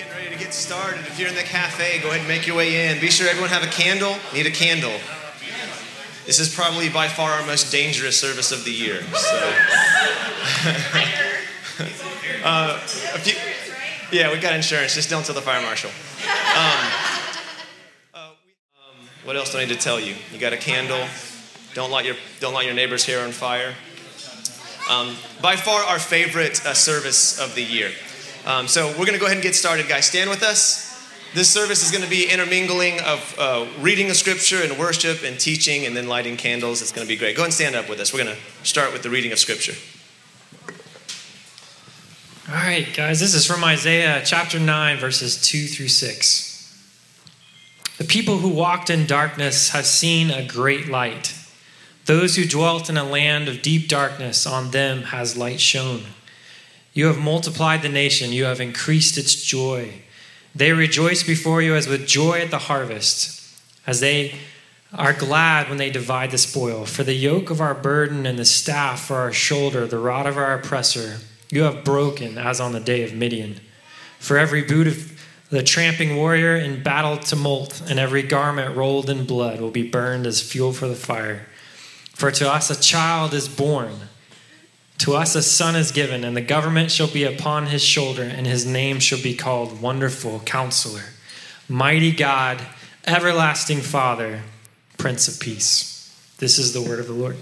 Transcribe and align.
getting 0.00 0.16
ready 0.16 0.30
to 0.30 0.38
get 0.42 0.54
started. 0.54 1.00
If 1.00 1.18
you're 1.18 1.28
in 1.28 1.34
the 1.34 1.42
cafe, 1.42 2.00
go 2.00 2.08
ahead 2.08 2.20
and 2.20 2.28
make 2.28 2.46
your 2.46 2.56
way 2.56 2.88
in. 2.88 2.98
Be 3.00 3.10
sure 3.10 3.28
everyone 3.28 3.50
have 3.50 3.62
a 3.62 3.66
candle. 3.66 4.16
Need 4.32 4.46
a 4.46 4.50
candle. 4.50 4.98
This 6.24 6.40
is 6.40 6.54
probably 6.54 6.88
by 6.88 7.06
far 7.06 7.32
our 7.32 7.44
most 7.46 7.70
dangerous 7.70 8.18
service 8.18 8.50
of 8.50 8.64
the 8.64 8.70
year. 8.70 9.02
So. 9.02 9.52
uh, 12.44 12.78
few, 12.78 13.34
yeah, 14.10 14.32
we 14.32 14.38
got 14.38 14.54
insurance. 14.54 14.94
Just 14.94 15.10
don't 15.10 15.22
tell 15.22 15.34
the 15.34 15.42
fire 15.42 15.60
marshal. 15.60 15.90
Um, 15.90 16.92
uh, 18.14 18.18
um, 18.18 18.34
what 19.24 19.36
else 19.36 19.52
do 19.52 19.58
I 19.58 19.66
need 19.66 19.74
to 19.74 19.80
tell 19.80 20.00
you? 20.00 20.14
You 20.32 20.38
got 20.38 20.54
a 20.54 20.56
candle. 20.56 21.06
Don't 21.74 21.90
light 21.90 22.06
your 22.06 22.16
don't 22.40 22.54
light 22.54 22.64
your 22.64 22.74
neighbor's 22.74 23.04
hair 23.04 23.22
on 23.22 23.32
fire. 23.32 23.74
Um, 24.88 25.14
by 25.42 25.56
far 25.56 25.82
our 25.82 25.98
favorite 25.98 26.64
uh, 26.64 26.72
service 26.72 27.38
of 27.38 27.54
the 27.54 27.62
year. 27.62 27.90
Um, 28.46 28.68
so 28.68 28.88
we're 28.88 29.06
going 29.06 29.12
to 29.12 29.18
go 29.18 29.26
ahead 29.26 29.36
and 29.36 29.42
get 29.42 29.54
started, 29.54 29.88
guys. 29.88 30.06
Stand 30.06 30.30
with 30.30 30.42
us. 30.42 30.88
This 31.34 31.48
service 31.48 31.84
is 31.84 31.92
going 31.92 32.02
to 32.02 32.10
be 32.10 32.28
intermingling 32.28 32.98
of 33.00 33.36
uh, 33.38 33.66
reading 33.80 34.08
the 34.08 34.14
scripture 34.14 34.62
and 34.62 34.78
worship 34.78 35.22
and 35.22 35.38
teaching 35.38 35.86
and 35.86 35.96
then 35.96 36.08
lighting 36.08 36.36
candles. 36.36 36.82
It's 36.82 36.90
going 36.90 37.06
to 37.06 37.08
be 37.08 37.16
great. 37.16 37.36
Go 37.36 37.44
and 37.44 37.52
stand 37.52 37.76
up 37.76 37.88
with 37.88 38.00
us. 38.00 38.12
We're 38.12 38.24
going 38.24 38.36
to 38.36 38.66
start 38.66 38.92
with 38.92 39.02
the 39.02 39.10
reading 39.10 39.30
of 39.30 39.38
scripture. 39.38 39.74
All 42.48 42.56
right, 42.56 42.88
guys, 42.96 43.20
this 43.20 43.34
is 43.34 43.46
from 43.46 43.62
Isaiah 43.62 44.22
chapter 44.24 44.58
9, 44.58 44.98
verses 44.98 45.40
2 45.40 45.66
through 45.66 45.86
6. 45.86 46.50
The 47.98 48.04
people 48.04 48.38
who 48.38 48.48
walked 48.48 48.90
in 48.90 49.06
darkness 49.06 49.68
have 49.68 49.86
seen 49.86 50.30
a 50.30 50.44
great 50.44 50.88
light. 50.88 51.32
Those 52.06 52.34
who 52.34 52.44
dwelt 52.44 52.90
in 52.90 52.96
a 52.96 53.04
land 53.04 53.46
of 53.46 53.62
deep 53.62 53.88
darkness, 53.88 54.48
on 54.48 54.72
them 54.72 55.02
has 55.02 55.36
light 55.36 55.60
shone. 55.60 56.06
You 56.92 57.06
have 57.06 57.18
multiplied 57.18 57.82
the 57.82 57.88
nation, 57.88 58.32
you 58.32 58.44
have 58.44 58.60
increased 58.60 59.16
its 59.16 59.34
joy. 59.34 60.02
They 60.54 60.72
rejoice 60.72 61.22
before 61.22 61.62
you 61.62 61.74
as 61.74 61.86
with 61.86 62.06
joy 62.06 62.40
at 62.40 62.50
the 62.50 62.58
harvest, 62.58 63.40
as 63.86 64.00
they 64.00 64.34
are 64.92 65.12
glad 65.12 65.68
when 65.68 65.78
they 65.78 65.90
divide 65.90 66.32
the 66.32 66.38
spoil. 66.38 66.84
For 66.84 67.04
the 67.04 67.14
yoke 67.14 67.50
of 67.50 67.60
our 67.60 67.74
burden 67.74 68.26
and 68.26 68.38
the 68.38 68.44
staff 68.44 69.06
for 69.06 69.16
our 69.16 69.32
shoulder, 69.32 69.86
the 69.86 69.98
rod 69.98 70.26
of 70.26 70.36
our 70.36 70.54
oppressor, 70.54 71.18
you 71.50 71.62
have 71.62 71.84
broken 71.84 72.36
as 72.36 72.60
on 72.60 72.72
the 72.72 72.80
day 72.80 73.04
of 73.04 73.14
Midian. 73.14 73.60
For 74.18 74.36
every 74.36 74.62
boot 74.62 74.88
of 74.88 75.20
the 75.50 75.62
tramping 75.62 76.16
warrior 76.16 76.56
in 76.56 76.82
battle 76.82 77.16
tumult, 77.18 77.82
and 77.88 77.98
every 77.98 78.22
garment 78.22 78.76
rolled 78.76 79.08
in 79.08 79.26
blood 79.26 79.60
will 79.60 79.70
be 79.70 79.88
burned 79.88 80.26
as 80.26 80.42
fuel 80.42 80.72
for 80.72 80.88
the 80.88 80.94
fire. 80.94 81.46
For 82.14 82.30
to 82.32 82.50
us 82.50 82.70
a 82.70 82.80
child 82.80 83.32
is 83.32 83.48
born 83.48 84.09
to 85.00 85.14
us 85.14 85.34
a 85.34 85.42
son 85.42 85.76
is 85.76 85.92
given, 85.92 86.24
and 86.24 86.36
the 86.36 86.42
government 86.42 86.90
shall 86.90 87.08
be 87.08 87.24
upon 87.24 87.66
his 87.66 87.82
shoulder, 87.82 88.22
and 88.22 88.46
his 88.46 88.66
name 88.66 89.00
shall 89.00 89.22
be 89.22 89.34
called 89.34 89.80
Wonderful 89.80 90.40
Counselor, 90.40 91.04
Mighty 91.70 92.12
God, 92.12 92.60
Everlasting 93.06 93.80
Father, 93.80 94.42
Prince 94.98 95.26
of 95.26 95.40
Peace. 95.40 96.14
This 96.36 96.58
is 96.58 96.74
the 96.74 96.82
word 96.82 97.00
of 97.00 97.06
the 97.06 97.14
Lord. 97.14 97.38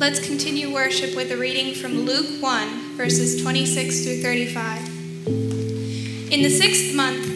Let's 0.00 0.18
continue 0.26 0.74
worship 0.74 1.14
with 1.14 1.30
a 1.30 1.36
reading 1.36 1.74
from 1.74 2.00
Luke 2.00 2.42
1, 2.42 2.96
verses 2.96 3.40
26 3.40 4.04
through 4.04 4.20
35. 4.20 4.88
In 6.32 6.42
the 6.42 6.50
sixth 6.50 6.92
month, 6.92 7.35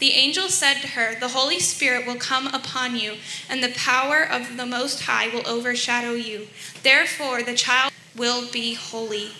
The 0.00 0.12
angel 0.12 0.48
said 0.48 0.80
to 0.80 0.88
her, 0.88 1.14
The 1.14 1.28
Holy 1.28 1.60
Spirit 1.60 2.06
will 2.06 2.16
come 2.16 2.46
upon 2.48 2.96
you, 2.96 3.16
and 3.50 3.62
the 3.62 3.72
power 3.76 4.22
of 4.22 4.56
the 4.56 4.64
Most 4.64 5.02
High 5.02 5.28
will 5.28 5.46
overshadow 5.46 6.12
you. 6.12 6.48
Therefore, 6.82 7.42
the 7.42 7.54
child 7.54 7.92
will 8.16 8.50
be 8.50 8.72
holy. 8.72 9.32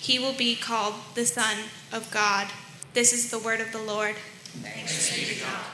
He 0.00 0.18
will 0.18 0.32
be 0.32 0.56
called 0.56 0.94
the 1.14 1.24
Son 1.24 1.56
of 1.92 2.10
God. 2.10 2.48
This 2.92 3.12
is 3.12 3.30
the 3.30 3.38
word 3.38 3.60
of 3.60 3.70
the 3.70 3.80
Lord. 3.80 4.16
Thanks 4.62 5.14
be 5.14 5.34
to 5.34 5.40
God. 5.40 5.64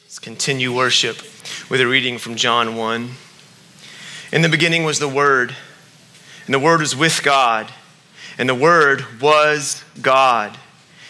Let's 0.00 0.20
continue 0.20 0.72
worship 0.72 1.18
with 1.68 1.80
a 1.80 1.86
reading 1.86 2.16
from 2.18 2.36
John 2.36 2.76
1. 2.76 3.10
In 4.32 4.42
the 4.42 4.48
beginning 4.48 4.84
was 4.84 5.00
the 5.00 5.08
Word, 5.08 5.56
and 6.46 6.54
the 6.54 6.58
Word 6.60 6.80
was 6.80 6.94
with 6.94 7.22
God, 7.24 7.72
and 8.38 8.48
the 8.48 8.54
Word 8.54 9.20
was 9.20 9.82
God. 10.00 10.56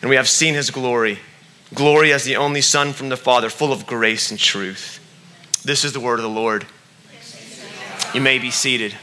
and 0.00 0.10
we 0.10 0.16
have 0.16 0.28
seen 0.28 0.54
his 0.54 0.70
glory 0.70 1.18
glory 1.74 2.12
as 2.12 2.24
the 2.24 2.36
only 2.36 2.60
Son 2.60 2.92
from 2.92 3.08
the 3.08 3.16
Father, 3.16 3.48
full 3.48 3.72
of 3.72 3.86
grace 3.86 4.30
and 4.30 4.40
truth. 4.40 4.98
This 5.64 5.84
is 5.84 5.92
the 5.92 6.00
word 6.00 6.18
of 6.18 6.22
the 6.22 6.28
Lord. 6.28 6.66
You 8.14 8.20
may 8.20 8.38
be 8.38 8.50
seated. 8.50 8.96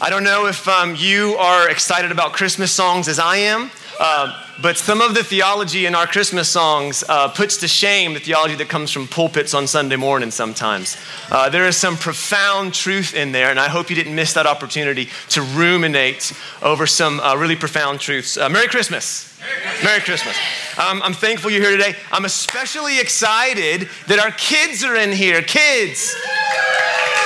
I 0.00 0.10
don't 0.10 0.24
know 0.24 0.46
if 0.46 0.68
um, 0.68 0.94
you 0.96 1.34
are 1.34 1.68
excited 1.68 2.12
about 2.12 2.32
Christmas 2.32 2.70
songs 2.70 3.08
as 3.08 3.18
I 3.18 3.38
am. 3.38 3.70
Uh, 4.04 4.36
but 4.60 4.76
some 4.76 5.00
of 5.00 5.14
the 5.14 5.22
theology 5.22 5.86
in 5.86 5.94
our 5.94 6.08
Christmas 6.08 6.48
songs 6.48 7.04
uh, 7.08 7.28
puts 7.28 7.58
to 7.58 7.68
shame 7.68 8.14
the 8.14 8.18
theology 8.18 8.56
that 8.56 8.68
comes 8.68 8.90
from 8.90 9.06
pulpits 9.06 9.54
on 9.54 9.68
Sunday 9.68 9.94
morning 9.94 10.32
sometimes. 10.32 10.96
Uh, 11.30 11.48
there 11.48 11.68
is 11.68 11.76
some 11.76 11.96
profound 11.96 12.74
truth 12.74 13.14
in 13.14 13.30
there, 13.30 13.48
and 13.48 13.60
I 13.60 13.68
hope 13.68 13.90
you 13.90 13.94
didn't 13.94 14.16
miss 14.16 14.32
that 14.32 14.44
opportunity 14.44 15.08
to 15.28 15.42
ruminate 15.42 16.32
over 16.62 16.84
some 16.84 17.20
uh, 17.20 17.36
really 17.36 17.54
profound 17.54 18.00
truths. 18.00 18.36
Uh, 18.36 18.48
Merry 18.48 18.66
Christmas. 18.66 19.38
Merry 19.84 20.00
Christmas. 20.00 20.36
Um, 20.78 21.00
I'm 21.04 21.14
thankful 21.14 21.52
you're 21.52 21.62
here 21.62 21.76
today. 21.76 21.94
I'm 22.10 22.24
especially 22.24 22.98
excited 22.98 23.88
that 24.08 24.18
our 24.18 24.32
kids 24.32 24.82
are 24.82 24.96
in 24.96 25.12
here. 25.12 25.42
Kids, 25.42 26.12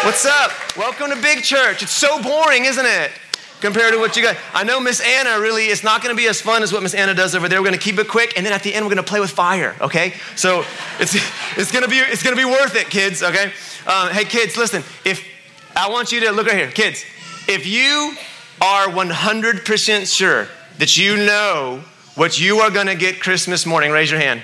what's 0.04 0.26
up? 0.26 0.52
Welcome 0.76 1.08
to 1.08 1.22
Big 1.22 1.42
Church. 1.42 1.82
It's 1.82 1.92
so 1.92 2.22
boring, 2.22 2.66
isn't 2.66 2.84
it? 2.84 3.12
Compared 3.60 3.92
to 3.92 3.98
what 3.98 4.16
you 4.16 4.22
got. 4.22 4.36
I 4.52 4.64
know 4.64 4.80
Miss 4.80 5.00
Anna 5.00 5.40
really, 5.40 5.66
it's 5.66 5.82
not 5.82 6.02
gonna 6.02 6.14
be 6.14 6.28
as 6.28 6.40
fun 6.40 6.62
as 6.62 6.72
what 6.72 6.82
Miss 6.82 6.94
Anna 6.94 7.14
does 7.14 7.34
over 7.34 7.48
there. 7.48 7.60
We're 7.60 7.66
gonna 7.66 7.78
keep 7.78 7.98
it 7.98 8.08
quick, 8.08 8.34
and 8.36 8.44
then 8.44 8.52
at 8.52 8.62
the 8.62 8.74
end, 8.74 8.84
we're 8.84 8.90
gonna 8.90 9.02
play 9.02 9.20
with 9.20 9.30
fire, 9.30 9.74
okay? 9.80 10.14
So 10.36 10.64
it's, 10.98 11.14
it's, 11.56 11.72
gonna, 11.72 11.88
be, 11.88 11.96
it's 11.96 12.22
gonna 12.22 12.36
be 12.36 12.44
worth 12.44 12.76
it, 12.76 12.88
kids, 12.88 13.22
okay? 13.22 13.52
Um, 13.86 14.10
hey, 14.10 14.24
kids, 14.24 14.56
listen, 14.56 14.82
if 15.04 15.26
I 15.74 15.90
want 15.90 16.12
you 16.12 16.20
to 16.20 16.32
look 16.32 16.46
right 16.46 16.56
here, 16.56 16.70
kids, 16.70 17.04
if 17.48 17.66
you 17.66 18.14
are 18.60 18.86
100% 18.88 20.16
sure 20.16 20.48
that 20.78 20.96
you 20.96 21.16
know 21.16 21.82
what 22.14 22.40
you 22.40 22.58
are 22.58 22.70
gonna 22.70 22.94
get 22.94 23.20
Christmas 23.20 23.66
morning, 23.66 23.90
raise 23.90 24.10
your 24.10 24.20
hand. 24.20 24.42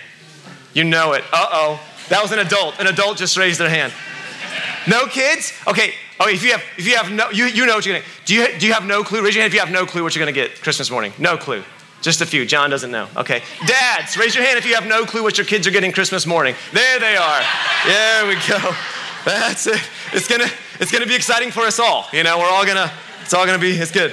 You 0.74 0.84
know 0.84 1.12
it. 1.12 1.22
Uh 1.32 1.46
oh. 1.52 1.80
That 2.08 2.22
was 2.22 2.32
an 2.32 2.38
adult. 2.38 2.78
An 2.78 2.86
adult 2.86 3.18
just 3.18 3.36
raised 3.36 3.60
their 3.60 3.68
hand. 3.68 3.92
No 4.86 5.06
kids? 5.06 5.52
Okay. 5.66 5.94
Oh, 6.22 6.28
if 6.28 6.44
you 6.44 6.52
have, 6.52 6.62
if 6.78 6.86
you 6.86 6.96
have 6.96 7.10
no, 7.10 7.30
you, 7.30 7.46
you 7.46 7.66
know 7.66 7.74
what 7.74 7.84
you're 7.84 7.96
gonna. 7.96 8.08
Do 8.26 8.34
you, 8.34 8.46
do 8.58 8.64
you 8.64 8.72
have 8.74 8.84
no 8.84 9.02
clue? 9.02 9.24
Raise 9.24 9.34
your 9.34 9.42
hand 9.42 9.50
if 9.50 9.54
you 9.54 9.60
have 9.60 9.72
no 9.72 9.84
clue 9.84 10.04
what 10.04 10.14
you're 10.14 10.24
gonna 10.24 10.32
get 10.32 10.62
Christmas 10.62 10.88
morning. 10.88 11.12
No 11.18 11.36
clue. 11.36 11.64
Just 12.00 12.20
a 12.20 12.26
few. 12.26 12.46
John 12.46 12.70
doesn't 12.70 12.92
know. 12.92 13.08
Okay. 13.16 13.42
Dads, 13.66 14.16
raise 14.16 14.32
your 14.36 14.44
hand 14.44 14.56
if 14.56 14.64
you 14.64 14.74
have 14.74 14.86
no 14.86 15.04
clue 15.04 15.24
what 15.24 15.36
your 15.36 15.44
kids 15.44 15.66
are 15.66 15.72
getting 15.72 15.90
Christmas 15.90 16.24
morning. 16.24 16.54
There 16.72 17.00
they 17.00 17.16
are. 17.16 17.40
There 17.86 18.26
we 18.28 18.34
go. 18.34 18.72
That's 19.24 19.66
it. 19.66 19.80
It's 20.12 20.28
gonna, 20.28 20.48
it's 20.78 20.92
gonna 20.92 21.06
be 21.06 21.16
exciting 21.16 21.50
for 21.50 21.62
us 21.62 21.80
all. 21.80 22.06
You 22.12 22.22
know, 22.22 22.38
we're 22.38 22.48
all 22.48 22.64
gonna, 22.64 22.92
it's 23.22 23.34
all 23.34 23.44
gonna 23.44 23.58
be, 23.58 23.72
it's 23.72 23.90
good. 23.90 24.12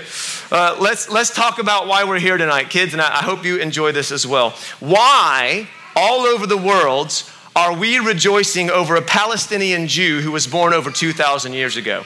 Uh, 0.52 0.78
let's 0.80 1.10
let's 1.10 1.32
talk 1.32 1.60
about 1.60 1.86
why 1.86 2.06
we're 2.06 2.20
here 2.20 2.38
tonight, 2.38 2.72
kids, 2.72 2.94
and 2.94 3.02
I, 3.04 3.20
I 3.20 3.24
hope 3.24 3.46
you 3.46 3.58
enjoy 3.58 3.92
this 3.92 4.12
as 4.12 4.26
well. 4.26 4.56
Why 4.80 5.68
all 5.96 6.22
over 6.22 6.48
the 6.48 6.58
world 6.58 7.12
are 7.56 7.76
we 7.76 8.00
rejoicing 8.00 8.70
over 8.70 8.96
a 8.96 9.02
Palestinian 9.02 9.88
Jew 9.88 10.22
who 10.22 10.32
was 10.32 10.48
born 10.48 10.74
over 10.74 10.92
2,000 10.92 11.54
years 11.54 11.78
ago? 11.78 12.04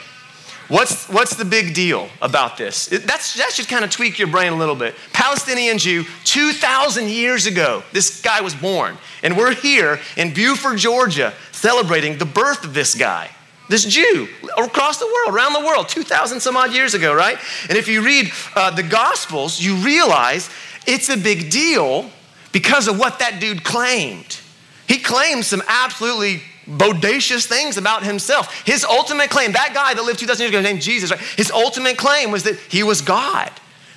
What's, 0.68 1.08
what's 1.10 1.36
the 1.36 1.44
big 1.44 1.74
deal 1.74 2.08
about 2.22 2.56
this? 2.56 2.86
That's, 2.86 3.34
that 3.34 3.52
should 3.52 3.68
kind 3.68 3.84
of 3.84 3.90
tweak 3.90 4.18
your 4.18 4.28
brain 4.28 4.52
a 4.52 4.56
little 4.56 4.74
bit. 4.74 4.94
Palestinian 5.12 5.76
Jew, 5.76 6.04
2,000 6.24 7.08
years 7.08 7.44
ago, 7.44 7.82
this 7.92 8.22
guy 8.22 8.40
was 8.40 8.54
born. 8.54 8.96
And 9.22 9.36
we're 9.36 9.54
here 9.54 10.00
in 10.16 10.32
Buford, 10.32 10.78
Georgia, 10.78 11.34
celebrating 11.52 12.16
the 12.16 12.24
birth 12.24 12.64
of 12.64 12.72
this 12.72 12.94
guy, 12.94 13.28
this 13.68 13.84
Jew, 13.84 14.28
across 14.56 14.98
the 14.98 15.06
world, 15.06 15.36
around 15.36 15.52
the 15.52 15.66
world, 15.66 15.90
2,000 15.90 16.40
some 16.40 16.56
odd 16.56 16.72
years 16.72 16.94
ago, 16.94 17.14
right? 17.14 17.36
And 17.68 17.76
if 17.76 17.86
you 17.86 18.02
read 18.02 18.32
uh, 18.56 18.70
the 18.70 18.82
Gospels, 18.82 19.60
you 19.60 19.76
realize 19.76 20.48
it's 20.86 21.10
a 21.10 21.16
big 21.16 21.50
deal 21.50 22.10
because 22.52 22.88
of 22.88 22.98
what 22.98 23.18
that 23.18 23.38
dude 23.38 23.64
claimed. 23.64 24.40
He 24.86 24.98
claimed 24.98 25.44
some 25.44 25.62
absolutely 25.66 26.42
bodacious 26.66 27.46
things 27.46 27.76
about 27.76 28.04
himself. 28.04 28.64
His 28.64 28.84
ultimate 28.84 29.30
claim, 29.30 29.52
that 29.52 29.72
guy 29.74 29.94
that 29.94 30.02
lived 30.02 30.18
2,000 30.20 30.42
years 30.42 30.50
ago 30.50 30.62
named 30.62 30.82
Jesus, 30.82 31.10
right? 31.10 31.20
His 31.20 31.50
ultimate 31.50 31.98
claim 31.98 32.30
was 32.30 32.44
that 32.44 32.58
he 32.58 32.82
was 32.82 33.00
God. 33.00 33.50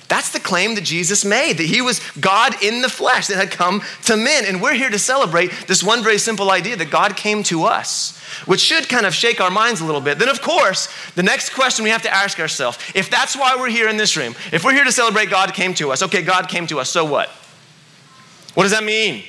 That's 0.08 0.30
the 0.32 0.40
claim 0.40 0.74
that 0.74 0.84
Jesus 0.84 1.22
made, 1.22 1.58
that 1.58 1.66
he 1.66 1.82
was 1.82 2.00
God 2.18 2.54
in 2.62 2.80
the 2.80 2.88
flesh 2.88 3.26
that 3.26 3.36
had 3.36 3.50
come 3.50 3.82
to 4.04 4.16
men. 4.16 4.46
And 4.46 4.62
we're 4.62 4.74
here 4.74 4.88
to 4.88 4.98
celebrate 4.98 5.50
this 5.66 5.82
one 5.82 6.02
very 6.02 6.16
simple 6.16 6.50
idea 6.50 6.76
that 6.76 6.90
God 6.90 7.14
came 7.14 7.42
to 7.44 7.64
us, 7.64 8.18
which 8.46 8.60
should 8.60 8.88
kind 8.88 9.04
of 9.04 9.14
shake 9.14 9.38
our 9.38 9.50
minds 9.50 9.82
a 9.82 9.84
little 9.84 10.00
bit. 10.00 10.18
Then, 10.18 10.30
of 10.30 10.40
course, 10.40 10.88
the 11.14 11.22
next 11.22 11.50
question 11.50 11.84
we 11.84 11.90
have 11.90 12.02
to 12.02 12.14
ask 12.14 12.40
ourselves 12.40 12.78
if 12.94 13.10
that's 13.10 13.36
why 13.36 13.54
we're 13.56 13.68
here 13.68 13.88
in 13.88 13.98
this 13.98 14.16
room, 14.16 14.34
if 14.50 14.64
we're 14.64 14.72
here 14.72 14.84
to 14.84 14.92
celebrate 14.92 15.28
God 15.28 15.52
came 15.52 15.74
to 15.74 15.92
us, 15.92 16.02
okay, 16.02 16.22
God 16.22 16.48
came 16.48 16.66
to 16.68 16.80
us, 16.80 16.88
so 16.88 17.04
what? 17.04 17.28
What 18.54 18.62
does 18.62 18.72
that 18.72 18.84
mean? 18.84 19.24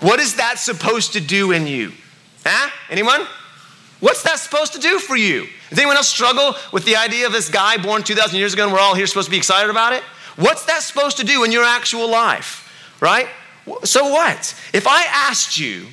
What 0.00 0.20
is 0.20 0.36
that 0.36 0.58
supposed 0.58 1.14
to 1.14 1.20
do 1.20 1.52
in 1.52 1.66
you? 1.66 1.92
Huh? 2.44 2.70
Anyone? 2.90 3.26
What's 4.00 4.22
that 4.24 4.38
supposed 4.38 4.74
to 4.74 4.78
do 4.78 4.98
for 4.98 5.16
you? 5.16 5.46
Does 5.70 5.78
anyone 5.78 5.96
else 5.96 6.08
struggle 6.08 6.54
with 6.72 6.84
the 6.84 6.96
idea 6.96 7.26
of 7.26 7.32
this 7.32 7.48
guy 7.48 7.78
born 7.78 8.02
2,000 8.02 8.38
years 8.38 8.52
ago 8.52 8.64
and 8.64 8.72
we're 8.72 8.78
all 8.78 8.94
here 8.94 9.06
supposed 9.06 9.26
to 9.26 9.30
be 9.30 9.38
excited 9.38 9.70
about 9.70 9.94
it? 9.94 10.02
What's 10.36 10.66
that 10.66 10.82
supposed 10.82 11.16
to 11.16 11.24
do 11.24 11.44
in 11.44 11.52
your 11.52 11.64
actual 11.64 12.10
life? 12.10 12.62
Right? 13.00 13.28
So 13.84 14.10
what? 14.10 14.54
If 14.74 14.86
I 14.86 15.04
asked 15.08 15.58
you 15.58 15.86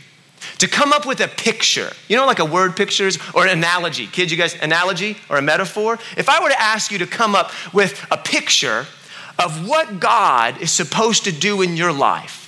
to 0.59 0.67
come 0.67 0.91
up 0.91 1.05
with 1.05 1.21
a 1.21 1.29
picture, 1.29 1.89
you 2.09 2.17
know, 2.17 2.25
like 2.25 2.39
a 2.39 2.45
word 2.45 2.75
pictures 2.75 3.17
or 3.33 3.45
an 3.47 3.57
analogy, 3.57 4.05
kids, 4.07 4.31
you 4.31 4.37
guys, 4.37 4.53
analogy 4.61 5.17
or 5.29 5.37
a 5.37 5.41
metaphor? 5.41 5.97
If 6.17 6.27
I 6.27 6.43
were 6.43 6.49
to 6.49 6.61
ask 6.61 6.91
you 6.91 6.99
to 6.99 7.07
come 7.07 7.35
up 7.35 7.51
with 7.73 8.05
a 8.11 8.17
picture 8.17 8.85
of 9.39 9.67
what 9.67 10.01
God 10.01 10.61
is 10.61 10.71
supposed 10.71 11.23
to 11.23 11.31
do 11.31 11.61
in 11.61 11.77
your 11.77 11.93
life, 11.93 12.42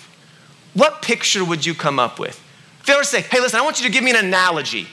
what 0.75 1.01
picture 1.01 1.43
would 1.43 1.65
you 1.65 1.73
come 1.73 1.99
up 1.99 2.19
with? 2.19 2.41
If 2.81 2.89
I 2.89 2.95
were 2.95 3.01
to 3.01 3.07
say, 3.07 3.21
hey, 3.21 3.39
listen, 3.39 3.59
I 3.59 3.63
want 3.63 3.81
you 3.81 3.87
to 3.87 3.91
give 3.91 4.03
me 4.03 4.11
an 4.11 4.23
analogy. 4.23 4.87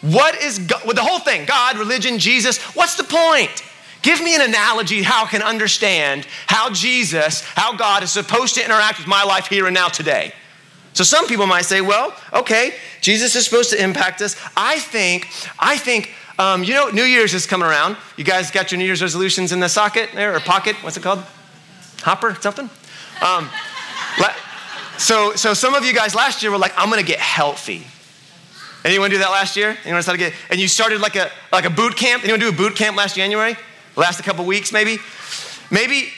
What 0.00 0.42
is 0.42 0.58
God, 0.58 0.84
with 0.84 0.96
the 0.96 1.04
whole 1.04 1.20
thing, 1.20 1.44
God, 1.46 1.78
religion, 1.78 2.18
Jesus, 2.18 2.58
what's 2.74 2.96
the 2.96 3.04
point? 3.04 3.62
Give 4.02 4.20
me 4.20 4.34
an 4.34 4.40
analogy 4.40 5.02
how 5.02 5.24
I 5.24 5.28
can 5.28 5.42
understand 5.42 6.26
how 6.48 6.72
Jesus, 6.72 7.42
how 7.42 7.76
God 7.76 8.02
is 8.02 8.10
supposed 8.10 8.56
to 8.56 8.64
interact 8.64 8.98
with 8.98 9.06
my 9.06 9.22
life 9.22 9.46
here 9.46 9.66
and 9.66 9.74
now 9.74 9.86
today. 9.86 10.32
So 10.94 11.04
some 11.04 11.28
people 11.28 11.46
might 11.46 11.66
say, 11.66 11.80
well, 11.80 12.14
okay, 12.32 12.74
Jesus 13.00 13.36
is 13.36 13.44
supposed 13.44 13.70
to 13.70 13.82
impact 13.82 14.20
us. 14.20 14.36
I 14.56 14.80
think, 14.80 15.28
I 15.58 15.78
think 15.78 16.12
um, 16.38 16.64
you 16.64 16.74
know, 16.74 16.88
New 16.88 17.04
Year's 17.04 17.34
is 17.34 17.46
coming 17.46 17.68
around. 17.68 17.96
You 18.16 18.24
guys 18.24 18.50
got 18.50 18.72
your 18.72 18.78
New 18.78 18.84
Year's 18.84 19.02
resolutions 19.02 19.52
in 19.52 19.60
the 19.60 19.68
socket 19.68 20.10
there 20.14 20.34
or 20.34 20.40
pocket? 20.40 20.74
What's 20.82 20.96
it 20.96 21.02
called? 21.02 21.22
Hopper, 22.00 22.36
something? 22.40 22.68
Um, 23.20 23.48
so, 25.02 25.34
so 25.34 25.54
some 25.54 25.74
of 25.74 25.84
you 25.84 25.92
guys 25.92 26.14
last 26.14 26.42
year 26.42 26.52
were 26.52 26.58
like, 26.58 26.72
I'm 26.76 26.88
gonna 26.88 27.02
get 27.02 27.18
healthy. 27.18 27.86
Anyone 28.84 29.10
do 29.10 29.18
that 29.18 29.30
last 29.30 29.56
year? 29.56 29.76
Anyone 29.84 30.02
to 30.02 30.16
get, 30.16 30.32
and 30.50 30.60
you 30.60 30.66
started 30.66 31.00
like 31.00 31.16
a, 31.16 31.30
like 31.52 31.64
a 31.64 31.70
boot 31.70 31.96
camp? 31.96 32.24
Anyone 32.24 32.40
do 32.40 32.48
a 32.48 32.52
boot 32.52 32.74
camp 32.74 32.96
last 32.96 33.14
January? 33.14 33.56
Last 33.96 34.18
a 34.18 34.22
couple 34.22 34.44
weeks 34.44 34.72
maybe? 34.72 34.98
Maybe, 35.70 36.08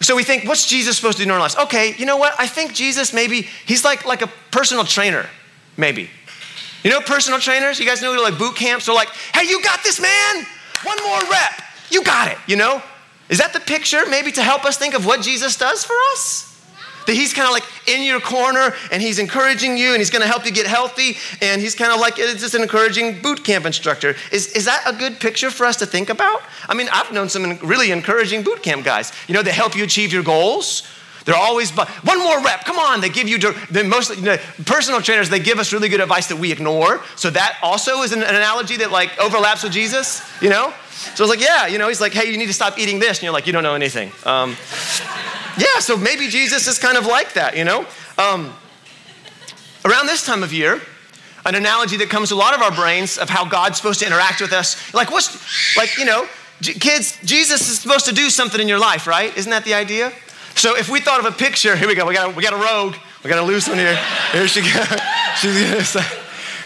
so 0.00 0.16
we 0.16 0.24
think, 0.24 0.44
what's 0.44 0.66
Jesus 0.66 0.96
supposed 0.96 1.18
to 1.18 1.24
do 1.24 1.28
in 1.28 1.32
our 1.32 1.40
lives? 1.40 1.56
Okay, 1.56 1.94
you 1.96 2.06
know 2.06 2.16
what? 2.16 2.34
I 2.38 2.46
think 2.46 2.74
Jesus 2.74 3.12
maybe, 3.12 3.42
he's 3.66 3.84
like, 3.84 4.04
like 4.04 4.22
a 4.22 4.28
personal 4.50 4.84
trainer, 4.84 5.26
maybe. 5.76 6.10
You 6.84 6.90
know 6.90 7.00
personal 7.00 7.40
trainers? 7.40 7.80
You 7.80 7.86
guys 7.86 8.02
know 8.02 8.12
like 8.12 8.38
boot 8.38 8.56
camps? 8.56 8.86
They're 8.86 8.94
like, 8.94 9.08
hey, 9.34 9.48
you 9.48 9.62
got 9.62 9.82
this, 9.82 10.00
man. 10.00 10.46
One 10.84 10.96
more 11.02 11.20
rep. 11.30 11.62
You 11.90 12.04
got 12.04 12.30
it, 12.30 12.38
you 12.46 12.56
know? 12.56 12.82
Is 13.28 13.38
that 13.38 13.52
the 13.52 13.60
picture 13.60 14.06
maybe 14.08 14.32
to 14.32 14.42
help 14.42 14.64
us 14.64 14.76
think 14.76 14.94
of 14.94 15.04
what 15.04 15.20
Jesus 15.20 15.56
does 15.56 15.84
for 15.84 15.96
us? 16.12 16.57
That 17.08 17.14
he's 17.14 17.32
kind 17.32 17.46
of 17.46 17.54
like 17.54 17.64
in 17.88 18.02
your 18.02 18.20
corner 18.20 18.74
and 18.92 19.00
he's 19.00 19.18
encouraging 19.18 19.78
you 19.78 19.92
and 19.92 19.96
he's 19.96 20.10
going 20.10 20.20
to 20.20 20.28
help 20.28 20.44
you 20.44 20.52
get 20.52 20.66
healthy 20.66 21.16
and 21.40 21.58
he's 21.58 21.74
kind 21.74 21.90
of 21.90 21.98
like 21.98 22.18
it's 22.18 22.42
just 22.42 22.54
an 22.54 22.60
encouraging 22.60 23.22
boot 23.22 23.44
camp 23.44 23.64
instructor. 23.64 24.14
Is, 24.30 24.48
is 24.52 24.66
that 24.66 24.82
a 24.84 24.92
good 24.92 25.18
picture 25.18 25.50
for 25.50 25.64
us 25.64 25.76
to 25.76 25.86
think 25.86 26.10
about? 26.10 26.42
I 26.68 26.74
mean, 26.74 26.86
I've 26.92 27.10
known 27.10 27.30
some 27.30 27.58
really 27.60 27.92
encouraging 27.92 28.42
boot 28.42 28.62
camp 28.62 28.84
guys. 28.84 29.10
You 29.26 29.32
know, 29.32 29.42
they 29.42 29.52
help 29.52 29.74
you 29.74 29.84
achieve 29.84 30.12
your 30.12 30.22
goals. 30.22 30.86
They're 31.24 31.34
always, 31.34 31.70
one 31.70 32.18
more 32.18 32.44
rep, 32.44 32.66
come 32.66 32.78
on. 32.78 33.00
They 33.00 33.08
give 33.08 33.26
you, 33.26 33.38
the 33.38 33.84
most 33.84 34.14
you 34.14 34.22
know, 34.22 34.36
personal 34.66 35.00
trainers, 35.00 35.30
they 35.30 35.40
give 35.40 35.58
us 35.58 35.72
really 35.72 35.88
good 35.88 36.02
advice 36.02 36.26
that 36.26 36.36
we 36.36 36.52
ignore. 36.52 37.02
So 37.16 37.30
that 37.30 37.56
also 37.62 38.02
is 38.02 38.12
an, 38.12 38.22
an 38.22 38.34
analogy 38.34 38.76
that 38.76 38.90
like 38.90 39.18
overlaps 39.18 39.62
with 39.62 39.72
Jesus, 39.72 40.22
you 40.42 40.50
know? 40.50 40.74
So 40.90 41.24
I 41.24 41.26
was 41.26 41.30
like, 41.30 41.40
yeah, 41.40 41.66
you 41.68 41.78
know, 41.78 41.88
he's 41.88 42.02
like, 42.02 42.12
hey, 42.12 42.30
you 42.30 42.36
need 42.36 42.48
to 42.48 42.52
stop 42.52 42.78
eating 42.78 42.98
this. 42.98 43.18
And 43.18 43.22
you're 43.22 43.32
like, 43.32 43.46
you 43.46 43.54
don't 43.54 43.62
know 43.62 43.74
anything. 43.74 44.12
Um, 44.24 44.56
yeah, 45.58 45.80
so 45.80 45.96
maybe 45.96 46.28
Jesus 46.28 46.66
is 46.66 46.78
kind 46.78 46.96
of 46.96 47.06
like 47.06 47.34
that, 47.34 47.56
you 47.56 47.64
know? 47.64 47.86
Um, 48.16 48.52
around 49.84 50.06
this 50.06 50.24
time 50.24 50.42
of 50.42 50.52
year, 50.52 50.80
an 51.44 51.54
analogy 51.54 51.96
that 51.96 52.10
comes 52.10 52.28
to 52.30 52.34
a 52.34 52.36
lot 52.36 52.54
of 52.54 52.62
our 52.62 52.72
brains 52.72 53.18
of 53.18 53.28
how 53.28 53.44
God's 53.44 53.76
supposed 53.76 54.00
to 54.00 54.06
interact 54.06 54.40
with 54.40 54.52
us. 54.52 54.92
Like, 54.92 55.10
what's, 55.10 55.76
like, 55.76 55.96
you 55.98 56.04
know, 56.04 56.26
kids, 56.62 57.18
Jesus 57.24 57.68
is 57.68 57.78
supposed 57.78 58.06
to 58.06 58.14
do 58.14 58.30
something 58.30 58.60
in 58.60 58.68
your 58.68 58.78
life, 58.78 59.06
right? 59.06 59.36
Isn't 59.36 59.50
that 59.50 59.64
the 59.64 59.74
idea? 59.74 60.12
So 60.54 60.76
if 60.76 60.88
we 60.88 61.00
thought 61.00 61.20
of 61.20 61.26
a 61.26 61.36
picture, 61.36 61.76
here 61.76 61.86
we 61.86 61.94
go. 61.94 62.04
We 62.04 62.14
got 62.14 62.32
a, 62.32 62.36
we 62.36 62.42
got 62.42 62.52
a 62.52 62.56
rogue. 62.56 62.96
We 63.22 63.30
got 63.30 63.38
a 63.38 63.46
loose 63.46 63.68
one 63.68 63.78
here. 63.78 63.96
Here 64.32 64.48
she 64.48 64.60
goes. 64.60 64.72
She's 65.40 65.96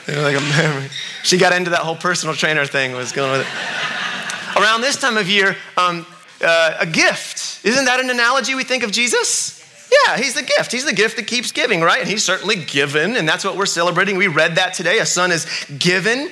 like 0.08 0.34
a, 0.34 0.88
she 1.22 1.38
got 1.38 1.52
into 1.52 1.70
that 1.70 1.80
whole 1.80 1.96
personal 1.96 2.34
trainer 2.34 2.66
thing. 2.66 2.92
Was 2.92 3.12
going 3.12 3.32
with 3.32 3.42
it. 3.42 4.60
Around 4.60 4.80
this 4.80 5.00
time 5.00 5.16
of 5.16 5.28
year, 5.28 5.56
um, 5.76 6.04
uh, 6.42 6.76
a 6.80 6.86
gift. 6.86 7.64
Isn't 7.64 7.84
that 7.84 8.00
an 8.00 8.10
analogy 8.10 8.54
we 8.54 8.64
think 8.64 8.82
of 8.82 8.90
Jesus? 8.90 9.60
Yeah, 10.06 10.16
he's 10.16 10.34
the 10.34 10.42
gift. 10.42 10.72
He's 10.72 10.84
the 10.84 10.92
gift 10.94 11.16
that 11.16 11.26
keeps 11.26 11.52
giving, 11.52 11.82
right? 11.82 12.00
And 12.00 12.08
he's 12.08 12.24
certainly 12.24 12.56
given, 12.56 13.16
and 13.16 13.28
that's 13.28 13.44
what 13.44 13.56
we're 13.56 13.66
celebrating. 13.66 14.16
We 14.16 14.28
read 14.28 14.56
that 14.56 14.74
today. 14.74 14.98
A 14.98 15.06
son 15.06 15.30
is 15.30 15.46
given. 15.78 16.30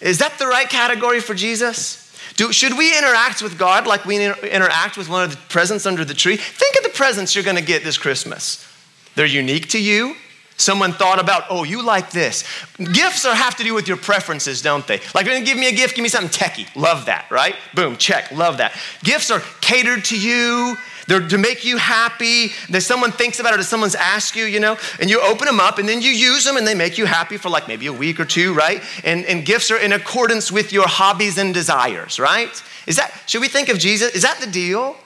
Is 0.00 0.18
that 0.18 0.38
the 0.38 0.46
right 0.46 0.68
category 0.68 1.20
for 1.20 1.34
Jesus? 1.34 2.06
Do, 2.36 2.52
should 2.52 2.78
we 2.78 2.96
interact 2.96 3.42
with 3.42 3.58
God 3.58 3.86
like 3.86 4.04
we 4.04 4.22
inter- 4.22 4.46
interact 4.46 4.96
with 4.96 5.08
one 5.08 5.24
of 5.24 5.30
the 5.30 5.36
presents 5.48 5.86
under 5.86 6.04
the 6.04 6.14
tree? 6.14 6.36
Think 6.36 6.76
of 6.76 6.84
the 6.84 6.90
presents 6.90 7.34
you're 7.34 7.44
going 7.44 7.56
to 7.56 7.62
get 7.62 7.84
this 7.84 7.98
Christmas. 7.98 8.66
They're 9.14 9.26
unique 9.26 9.68
to 9.70 9.80
you. 9.80 10.14
Someone 10.60 10.92
thought 10.92 11.18
about, 11.18 11.44
oh, 11.48 11.64
you 11.64 11.82
like 11.82 12.10
this. 12.10 12.44
Gifts 12.76 13.24
are, 13.24 13.34
have 13.34 13.56
to 13.56 13.64
do 13.64 13.72
with 13.72 13.88
your 13.88 13.96
preferences, 13.96 14.60
don't 14.60 14.86
they? 14.86 15.00
Like, 15.14 15.24
you're 15.24 15.34
gonna 15.34 15.46
give 15.46 15.56
me 15.56 15.68
a 15.68 15.72
gift, 15.72 15.96
give 15.96 16.02
me 16.02 16.10
something 16.10 16.30
techie. 16.30 16.68
Love 16.76 17.06
that, 17.06 17.30
right? 17.30 17.56
Boom, 17.74 17.96
check, 17.96 18.30
love 18.30 18.58
that. 18.58 18.76
Gifts 19.02 19.30
are 19.30 19.40
catered 19.62 20.04
to 20.06 20.20
you. 20.20 20.76
they're 21.06 21.26
to 21.26 21.38
make 21.38 21.64
you 21.64 21.76
happy, 21.76 22.52
that 22.68 22.82
someone 22.82 23.10
thinks 23.10 23.40
about 23.40 23.54
it, 23.54 23.60
or 23.60 23.64
someone's 23.64 23.94
asked 23.94 24.36
you, 24.36 24.44
you 24.44 24.60
know, 24.60 24.76
and 25.00 25.10
you 25.10 25.20
open 25.22 25.46
them 25.46 25.58
up 25.58 25.78
and 25.78 25.88
then 25.88 26.00
you 26.02 26.10
use 26.10 26.44
them 26.44 26.56
and 26.56 26.66
they 26.66 26.74
make 26.74 26.98
you 26.98 27.06
happy 27.06 27.36
for 27.36 27.48
like 27.48 27.66
maybe 27.66 27.86
a 27.86 27.92
week 27.92 28.20
or 28.20 28.24
two, 28.24 28.54
right? 28.54 28.82
And, 29.02 29.24
and 29.24 29.44
gifts 29.44 29.70
are 29.70 29.78
in 29.78 29.92
accordance 29.92 30.52
with 30.52 30.72
your 30.72 30.86
hobbies 30.86 31.36
and 31.38 31.52
desires, 31.52 32.20
right? 32.20 32.62
Is 32.86 32.96
that, 32.96 33.12
should 33.26 33.40
we 33.40 33.48
think 33.48 33.70
of 33.70 33.78
Jesus? 33.78 34.14
Is 34.14 34.22
that 34.22 34.40
the 34.40 34.46
deal? 34.46 34.96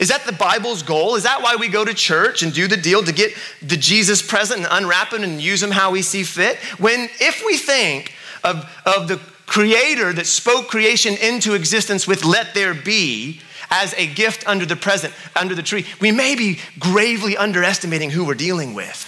Is 0.00 0.08
that 0.08 0.24
the 0.24 0.32
Bible's 0.32 0.82
goal? 0.82 1.14
Is 1.14 1.24
that 1.24 1.42
why 1.42 1.56
we 1.56 1.68
go 1.68 1.84
to 1.84 1.92
church 1.92 2.42
and 2.42 2.52
do 2.54 2.66
the 2.66 2.76
deal 2.78 3.04
to 3.04 3.12
get 3.12 3.36
the 3.60 3.76
Jesus 3.76 4.22
present 4.22 4.60
and 4.60 4.68
unwrap 4.70 5.12
him 5.12 5.22
and 5.22 5.40
use 5.40 5.62
him 5.62 5.70
how 5.70 5.90
we 5.90 6.00
see 6.00 6.22
fit? 6.22 6.56
When, 6.78 7.10
if 7.20 7.44
we 7.44 7.58
think 7.58 8.14
of, 8.42 8.64
of 8.86 9.08
the 9.08 9.20
creator 9.44 10.12
that 10.14 10.26
spoke 10.26 10.68
creation 10.68 11.16
into 11.20 11.52
existence 11.52 12.06
with 12.06 12.24
let 12.24 12.54
there 12.54 12.72
be 12.72 13.42
as 13.68 13.94
a 13.98 14.06
gift 14.06 14.48
under 14.48 14.64
the 14.64 14.74
present, 14.74 15.12
under 15.36 15.54
the 15.54 15.62
tree, 15.62 15.84
we 16.00 16.10
may 16.10 16.34
be 16.34 16.58
gravely 16.78 17.36
underestimating 17.36 18.08
who 18.08 18.24
we're 18.24 18.34
dealing 18.34 18.72
with. 18.72 19.06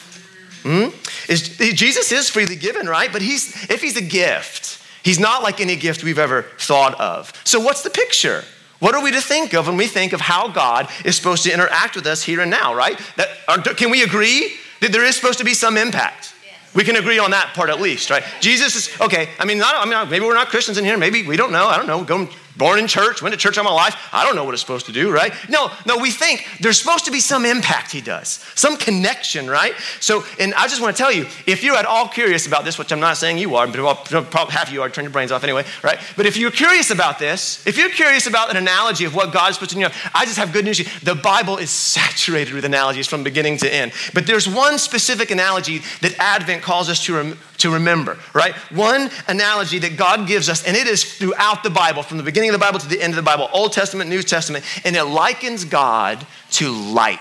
Hmm? 0.62 0.88
Is, 1.30 1.56
Jesus 1.56 2.12
is 2.12 2.28
freely 2.28 2.54
given, 2.54 2.86
right? 2.86 3.10
But 3.10 3.22
he's, 3.22 3.70
if 3.70 3.80
he's 3.80 3.96
a 3.96 4.02
gift, 4.02 4.80
he's 5.02 5.18
not 5.18 5.42
like 5.42 5.60
any 5.60 5.74
gift 5.74 6.04
we've 6.04 6.18
ever 6.18 6.42
thought 6.58 7.00
of. 7.00 7.32
So, 7.44 7.58
what's 7.60 7.82
the 7.82 7.90
picture? 7.90 8.44
What 8.82 8.96
are 8.96 9.00
we 9.00 9.12
to 9.12 9.20
think 9.20 9.54
of 9.54 9.68
when 9.68 9.76
we 9.76 9.86
think 9.86 10.12
of 10.12 10.20
how 10.20 10.48
God 10.48 10.88
is 11.04 11.14
supposed 11.14 11.44
to 11.44 11.52
interact 11.52 11.94
with 11.94 12.04
us 12.04 12.20
here 12.20 12.40
and 12.40 12.50
now, 12.50 12.74
right? 12.74 13.00
That, 13.14 13.76
can 13.76 13.92
we 13.92 14.02
agree 14.02 14.54
that 14.80 14.90
there 14.90 15.04
is 15.04 15.14
supposed 15.14 15.38
to 15.38 15.44
be 15.44 15.54
some 15.54 15.76
impact? 15.76 16.34
We 16.74 16.82
can 16.82 16.96
agree 16.96 17.20
on 17.20 17.30
that 17.30 17.52
part 17.54 17.70
at 17.70 17.80
least, 17.80 18.10
right? 18.10 18.24
Jesus 18.40 18.74
is, 18.74 19.00
okay, 19.00 19.28
I 19.38 19.44
mean, 19.44 19.58
not, 19.58 19.76
I 19.76 19.88
mean, 19.88 20.10
maybe 20.10 20.24
we're 20.24 20.34
not 20.34 20.48
Christians 20.48 20.78
in 20.78 20.84
here. 20.84 20.98
Maybe 20.98 21.22
we 21.22 21.36
don't 21.36 21.52
know. 21.52 21.68
I 21.68 21.76
don't 21.76 21.86
know. 21.86 22.02
Go 22.02 22.28
born 22.62 22.78
in 22.78 22.86
church, 22.86 23.20
went 23.20 23.32
to 23.32 23.38
church 23.38 23.58
all 23.58 23.64
my 23.64 23.72
life. 23.72 23.96
I 24.12 24.24
don't 24.24 24.36
know 24.36 24.44
what 24.44 24.54
it's 24.54 24.60
supposed 24.60 24.86
to 24.86 24.92
do, 24.92 25.10
right? 25.10 25.32
No, 25.48 25.72
no, 25.84 25.98
we 25.98 26.12
think 26.12 26.46
there's 26.60 26.78
supposed 26.78 27.06
to 27.06 27.10
be 27.10 27.18
some 27.18 27.44
impact 27.44 27.90
he 27.90 28.00
does, 28.00 28.38
some 28.54 28.76
connection, 28.76 29.50
right? 29.50 29.74
So, 29.98 30.24
and 30.38 30.54
I 30.54 30.68
just 30.68 30.80
want 30.80 30.96
to 30.96 31.02
tell 31.02 31.10
you, 31.10 31.26
if 31.44 31.64
you're 31.64 31.74
at 31.76 31.86
all 31.86 32.06
curious 32.06 32.46
about 32.46 32.64
this, 32.64 32.78
which 32.78 32.92
I'm 32.92 33.00
not 33.00 33.16
saying 33.16 33.38
you 33.38 33.56
are, 33.56 33.66
but 33.66 34.04
probably 34.30 34.54
half 34.54 34.68
of 34.68 34.72
you 34.72 34.80
are, 34.80 34.88
turn 34.88 35.02
your 35.02 35.10
brains 35.10 35.32
off 35.32 35.42
anyway, 35.42 35.64
right? 35.82 35.98
But 36.16 36.26
if 36.26 36.36
you're 36.36 36.52
curious 36.52 36.92
about 36.92 37.18
this, 37.18 37.66
if 37.66 37.76
you're 37.76 37.90
curious 37.90 38.28
about 38.28 38.48
an 38.50 38.56
analogy 38.56 39.06
of 39.06 39.14
what 39.16 39.32
God's 39.32 39.56
supposed 39.56 39.72
to 39.72 39.76
do, 39.76 39.88
I 40.14 40.24
just 40.24 40.36
have 40.36 40.52
good 40.52 40.64
news. 40.64 40.78
The 41.00 41.16
Bible 41.16 41.56
is 41.56 41.70
saturated 41.70 42.54
with 42.54 42.64
analogies 42.64 43.08
from 43.08 43.24
beginning 43.24 43.56
to 43.58 43.74
end. 43.74 43.90
But 44.14 44.28
there's 44.28 44.48
one 44.48 44.78
specific 44.78 45.32
analogy 45.32 45.80
that 46.00 46.14
Advent 46.20 46.62
calls 46.62 46.88
us 46.88 47.04
to, 47.06 47.16
rem- 47.16 47.38
to 47.58 47.72
remember, 47.72 48.18
right? 48.34 48.54
One 48.70 49.10
analogy 49.26 49.80
that 49.80 49.96
God 49.96 50.28
gives 50.28 50.48
us, 50.48 50.64
and 50.64 50.76
it 50.76 50.86
is 50.86 51.16
throughout 51.16 51.62
the 51.62 51.70
Bible, 51.70 52.02
from 52.02 52.18
the 52.18 52.22
beginning 52.22 52.50
of 52.52 52.60
the 52.60 52.64
Bible 52.64 52.78
to 52.78 52.88
the 52.88 53.00
end 53.00 53.12
of 53.12 53.16
the 53.16 53.22
Bible, 53.22 53.48
Old 53.52 53.72
Testament, 53.72 54.10
New 54.10 54.22
Testament, 54.22 54.64
and 54.84 54.96
it 54.96 55.04
likens 55.04 55.64
God 55.64 56.26
to 56.52 56.70
light. 56.70 57.18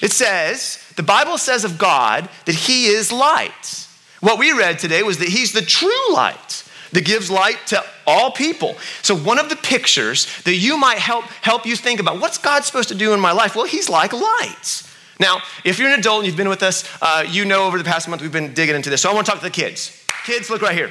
It 0.00 0.12
says, 0.12 0.84
the 0.96 1.02
Bible 1.02 1.38
says 1.38 1.64
of 1.64 1.78
God 1.78 2.28
that 2.44 2.54
He 2.54 2.86
is 2.86 3.12
light. 3.12 3.86
What 4.20 4.38
we 4.38 4.52
read 4.52 4.78
today 4.78 5.02
was 5.02 5.18
that 5.18 5.28
He's 5.28 5.52
the 5.52 5.62
true 5.62 6.12
light 6.12 6.64
that 6.92 7.04
gives 7.04 7.30
light 7.30 7.58
to 7.66 7.84
all 8.06 8.30
people. 8.30 8.76
So 9.02 9.14
one 9.14 9.38
of 9.38 9.48
the 9.48 9.56
pictures 9.56 10.26
that 10.42 10.54
you 10.54 10.76
might 10.78 10.98
help 10.98 11.24
help 11.42 11.66
you 11.66 11.76
think 11.76 12.00
about 12.00 12.20
what's 12.20 12.38
God 12.38 12.64
supposed 12.64 12.88
to 12.88 12.94
do 12.94 13.12
in 13.12 13.20
my 13.20 13.32
life? 13.32 13.54
Well, 13.54 13.66
He's 13.66 13.88
like 13.88 14.12
light. 14.12 14.82
Now, 15.20 15.40
if 15.64 15.78
you're 15.78 15.88
an 15.88 15.98
adult 15.98 16.20
and 16.20 16.26
you've 16.26 16.36
been 16.36 16.48
with 16.48 16.62
us, 16.62 16.88
uh, 17.02 17.24
you 17.28 17.44
know 17.44 17.66
over 17.66 17.76
the 17.76 17.84
past 17.84 18.08
month 18.08 18.22
we've 18.22 18.32
been 18.32 18.54
digging 18.54 18.76
into 18.76 18.88
this. 18.88 19.02
So 19.02 19.10
I 19.10 19.14
want 19.14 19.26
to 19.26 19.32
talk 19.32 19.40
to 19.40 19.46
the 19.46 19.50
kids. 19.50 20.04
Kids, 20.24 20.48
look 20.48 20.62
right 20.62 20.74
here. 20.74 20.90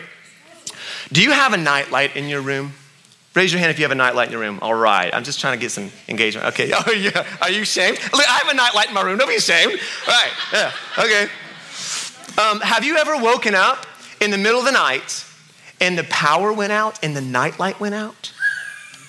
Do 1.12 1.22
you 1.22 1.32
have 1.32 1.54
a 1.54 1.58
nightlight 1.58 2.16
in 2.16 2.28
your 2.28 2.42
room? 2.42 2.74
Raise 3.34 3.54
your 3.54 3.60
hand 3.60 3.70
if 3.70 3.78
you 3.78 3.86
have 3.86 3.92
a 3.92 3.96
nightlight 3.96 4.28
in 4.28 4.32
your 4.32 4.42
room. 4.42 4.60
All 4.62 4.74
right. 4.74 5.14
I'm 5.14 5.24
just 5.24 5.40
trying 5.40 5.58
to 5.58 5.62
get 5.62 5.72
some 5.72 5.92
engagement. 6.08 6.48
Okay. 6.48 6.72
Oh, 6.88 6.92
yeah. 6.92 7.26
Are 7.42 7.52
you 7.52 7.62
ashamed? 7.62 8.00
I 8.14 8.40
have 8.44 8.52
a 8.52 8.56
nightlight 8.56 8.88
in 8.88 8.94
my 8.94 9.02
room. 9.02 9.18
Don't 9.18 9.28
be 9.28 9.36
ashamed. 9.36 9.80
All 10.08 10.14
right. 10.14 10.32
Yeah. 10.52 10.72
Okay. 10.98 11.28
Um, 12.38 12.60
have 12.62 12.84
you 12.84 12.98
ever 12.98 13.18
woken 13.18 13.56
up 13.56 13.86
in 14.22 14.32
the 14.32 14.38
middle 14.38 14.60
of 14.60 14.66
the 14.66 14.72
night 14.72 15.26
and 15.80 15.98
the 15.98 16.04
power 16.06 16.52
went 16.52 16.72
out 16.72 17.00
and 17.04 17.16
the 17.16 17.22
nightlight 17.22 17.80
went 17.80 17.96
out? 17.96 18.34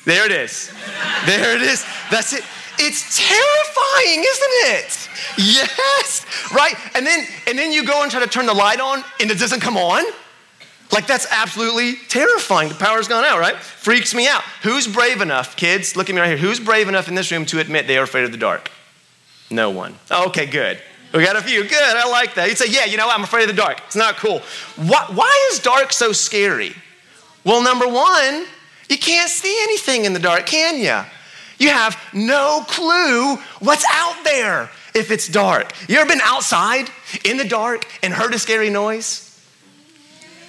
There 0.05 0.25
it 0.25 0.33
is. 0.33 0.73
There 1.27 1.57
it 1.57 1.63
is. 1.63 1.85
That's 2.11 2.33
it. 2.33 2.45
It's 2.79 3.19
terrifying, 3.19 4.25
isn't 4.27 4.77
it? 4.77 5.09
Yes. 5.37 6.25
Right? 6.55 6.75
And 6.95 7.05
then 7.05 7.27
and 7.47 7.59
then 7.59 7.73
you 7.73 7.85
go 7.85 8.03
and 8.03 8.11
try 8.11 8.21
to 8.21 8.27
turn 8.27 8.47
the 8.47 8.55
light 8.55 8.81
on 8.81 9.03
and 9.21 9.31
it 9.31 9.39
doesn't 9.39 9.61
come 9.61 9.77
on. 9.77 10.05
Like, 10.91 11.07
that's 11.07 11.27
absolutely 11.31 11.97
terrifying. 12.09 12.69
The 12.69 12.75
power's 12.75 13.09
gone 13.09 13.25
out, 13.25 13.39
right? 13.39 13.57
Freaks 13.57 14.15
me 14.15 14.27
out. 14.27 14.43
Who's 14.63 14.87
brave 14.87 15.21
enough, 15.21 15.55
kids? 15.57 15.97
Look 15.97 16.09
at 16.09 16.15
me 16.15 16.21
right 16.21 16.29
here. 16.29 16.39
Who's 16.39 16.61
brave 16.61 16.89
enough 16.89 17.09
in 17.09 17.15
this 17.15 17.31
room 17.31 17.45
to 17.47 17.61
admit 17.61 17.87
they 17.87 17.99
are 17.99 18.05
afraid 18.05 18.25
of 18.25 18.33
the 18.33 18.39
dark? 18.39 18.71
No 19.51 19.71
one. 19.71 19.95
Oh, 20.11 20.29
okay, 20.29 20.47
good. 20.47 20.81
We 21.13 21.25
got 21.25 21.37
a 21.37 21.43
few. 21.43 21.63
Good. 21.63 21.73
I 21.73 22.09
like 22.09 22.35
that. 22.35 22.49
You'd 22.49 22.59
say, 22.59 22.71
yeah, 22.71 22.85
you 22.85 22.97
know, 22.97 23.09
I'm 23.09 23.23
afraid 23.23 23.49
of 23.49 23.57
the 23.57 23.61
dark. 23.61 23.81
It's 23.87 23.97
not 23.97 24.17
cool. 24.17 24.41
Why, 24.77 25.07
why 25.13 25.49
is 25.53 25.59
dark 25.59 25.93
so 25.93 26.13
scary? 26.13 26.75
Well, 27.45 27.63
number 27.63 27.87
one, 27.87 28.47
you 28.89 28.99
can't 28.99 29.31
see 29.31 29.59
anything 29.63 30.05
in 30.05 30.13
the 30.13 30.19
dark, 30.19 30.47
can 30.47 30.79
you? 30.79 31.05
You 31.59 31.71
have 31.71 31.99
no 32.13 32.65
clue 32.69 33.37
what's 33.61 33.85
out 33.91 34.25
there 34.25 34.71
if 34.95 35.11
it's 35.11 35.29
dark. 35.29 35.73
You 35.89 35.99
ever 35.99 36.09
been 36.09 36.21
outside 36.23 36.89
in 37.25 37.37
the 37.37 37.45
dark 37.45 37.87
and 38.03 38.13
heard 38.13 38.35
a 38.35 38.39
scary 38.39 38.71
noise? 38.71 39.28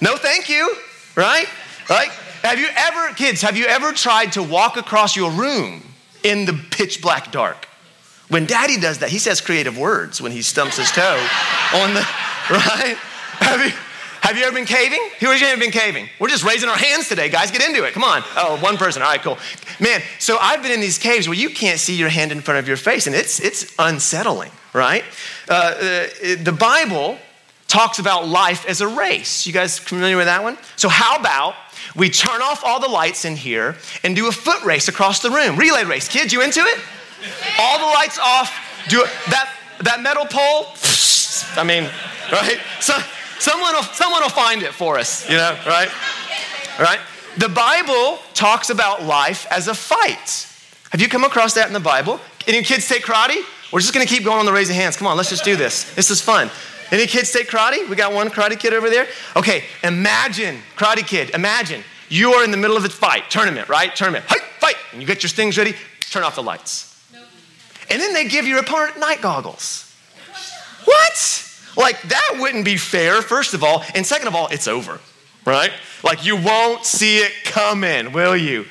No, 0.00 0.16
thank 0.16 0.48
you, 0.48 0.74
right? 1.16 1.46
Like, 1.88 2.10
have 2.42 2.58
you 2.58 2.68
ever, 2.74 3.14
kids, 3.14 3.42
have 3.42 3.56
you 3.56 3.66
ever 3.66 3.92
tried 3.92 4.32
to 4.32 4.42
walk 4.42 4.76
across 4.76 5.14
your 5.14 5.30
room 5.30 5.82
in 6.22 6.46
the 6.46 6.54
pitch 6.70 7.02
black 7.02 7.30
dark? 7.30 7.68
When 8.28 8.46
daddy 8.46 8.78
does 8.78 8.98
that, 8.98 9.10
he 9.10 9.18
says 9.18 9.40
creative 9.40 9.76
words 9.76 10.22
when 10.22 10.32
he 10.32 10.40
stumps 10.42 10.78
his 10.78 10.90
toe 10.90 11.26
on 11.74 11.94
the, 11.94 12.00
right? 12.50 12.96
Have 13.40 13.64
you, 13.64 13.72
have 14.20 14.36
you 14.36 14.44
ever 14.44 14.54
been 14.54 14.66
caving? 14.66 15.00
Who 15.18 15.26
has 15.30 15.42
ever 15.42 15.60
been 15.60 15.72
caving? 15.72 16.08
We're 16.20 16.28
just 16.28 16.44
raising 16.44 16.68
our 16.68 16.76
hands 16.76 17.08
today, 17.08 17.28
guys. 17.28 17.50
Get 17.50 17.62
into 17.62 17.84
it. 17.84 17.92
Come 17.92 18.04
on. 18.04 18.22
Oh, 18.36 18.58
one 18.62 18.76
person. 18.76 19.02
All 19.02 19.08
right, 19.08 19.20
cool. 19.20 19.38
Man, 19.80 20.00
so 20.18 20.38
I've 20.38 20.62
been 20.62 20.72
in 20.72 20.80
these 20.80 20.98
caves 20.98 21.26
where 21.26 21.36
you 21.36 21.50
can't 21.50 21.80
see 21.80 21.96
your 21.96 22.08
hand 22.08 22.30
in 22.30 22.40
front 22.40 22.60
of 22.60 22.68
your 22.68 22.76
face, 22.76 23.06
and 23.06 23.16
it's, 23.16 23.40
it's 23.40 23.74
unsettling, 23.78 24.52
right? 24.72 25.04
Uh, 25.48 25.52
uh, 25.52 26.06
the 26.42 26.56
Bible 26.56 27.18
talks 27.70 28.00
about 28.00 28.26
life 28.26 28.66
as 28.66 28.80
a 28.80 28.88
race. 28.88 29.46
You 29.46 29.52
guys 29.52 29.78
familiar 29.78 30.16
with 30.16 30.26
that 30.26 30.42
one? 30.42 30.58
So, 30.76 30.88
how 30.88 31.18
about 31.18 31.54
we 31.94 32.10
turn 32.10 32.42
off 32.42 32.62
all 32.64 32.80
the 32.80 32.88
lights 32.88 33.24
in 33.24 33.36
here 33.36 33.76
and 34.02 34.14
do 34.16 34.28
a 34.28 34.32
foot 34.32 34.62
race 34.64 34.88
across 34.88 35.22
the 35.22 35.30
room? 35.30 35.56
Relay 35.56 35.84
race. 35.84 36.08
Kids, 36.08 36.32
you 36.32 36.42
into 36.42 36.60
it? 36.60 36.78
All 37.58 37.78
the 37.78 37.86
lights 37.94 38.18
off. 38.18 38.52
Do 38.88 39.02
it. 39.02 39.10
That, 39.30 39.54
that 39.84 40.02
metal 40.02 40.26
pole, 40.26 40.66
I 41.56 41.64
mean, 41.64 41.88
right? 42.32 42.58
So, 42.80 42.94
someone, 43.38 43.72
will, 43.74 43.84
someone 43.84 44.20
will 44.20 44.28
find 44.28 44.62
it 44.62 44.72
for 44.72 44.98
us, 44.98 45.28
you 45.30 45.36
know, 45.36 45.56
right? 45.66 45.88
Right? 46.78 47.00
The 47.38 47.48
Bible 47.48 48.18
talks 48.34 48.70
about 48.70 49.04
life 49.04 49.46
as 49.50 49.68
a 49.68 49.74
fight. 49.74 50.48
Have 50.90 51.00
you 51.00 51.08
come 51.08 51.22
across 51.22 51.54
that 51.54 51.68
in 51.68 51.72
the 51.72 51.78
Bible? 51.78 52.20
Any 52.48 52.62
kids 52.62 52.88
take 52.88 53.04
karate? 53.04 53.40
We're 53.72 53.80
just 53.80 53.94
gonna 53.94 54.06
keep 54.06 54.24
going 54.24 54.40
on 54.40 54.46
the 54.46 54.52
raising 54.52 54.74
hands. 54.74 54.96
Come 54.96 55.06
on, 55.06 55.16
let's 55.16 55.30
just 55.30 55.44
do 55.44 55.54
this. 55.54 55.94
This 55.94 56.10
is 56.10 56.20
fun. 56.20 56.50
Any 56.90 57.06
kids 57.06 57.32
take 57.32 57.48
karate? 57.48 57.88
We 57.88 57.96
got 57.96 58.12
one 58.12 58.28
karate 58.30 58.58
kid 58.58 58.74
over 58.74 58.90
there. 58.90 59.06
Okay, 59.36 59.64
imagine, 59.82 60.58
karate 60.76 61.06
kid, 61.06 61.30
imagine 61.30 61.82
you 62.08 62.32
are 62.32 62.44
in 62.44 62.50
the 62.50 62.56
middle 62.56 62.76
of 62.76 62.84
a 62.84 62.88
fight, 62.88 63.30
tournament, 63.30 63.68
right? 63.68 63.94
Tournament, 63.94 64.24
hey, 64.28 64.40
fight, 64.58 64.74
and 64.92 65.00
you 65.00 65.06
get 65.06 65.22
your 65.22 65.30
things 65.30 65.56
ready, 65.56 65.74
turn 66.10 66.24
off 66.24 66.34
the 66.34 66.42
lights. 66.42 66.86
Nope. 67.12 67.22
And 67.88 68.00
then 68.00 68.12
they 68.12 68.26
give 68.26 68.46
your 68.46 68.58
opponent 68.58 68.98
night 68.98 69.22
goggles. 69.22 69.86
What? 70.84 71.46
Like, 71.76 72.02
that 72.02 72.36
wouldn't 72.40 72.64
be 72.64 72.76
fair, 72.76 73.22
first 73.22 73.54
of 73.54 73.62
all. 73.62 73.84
And 73.94 74.04
second 74.04 74.26
of 74.26 74.34
all, 74.34 74.48
it's 74.48 74.66
over, 74.66 74.98
right? 75.46 75.70
Like, 76.02 76.24
you 76.24 76.36
won't 76.36 76.84
see 76.84 77.18
it 77.18 77.32
coming, 77.44 78.12
will 78.12 78.36
you? 78.36 78.66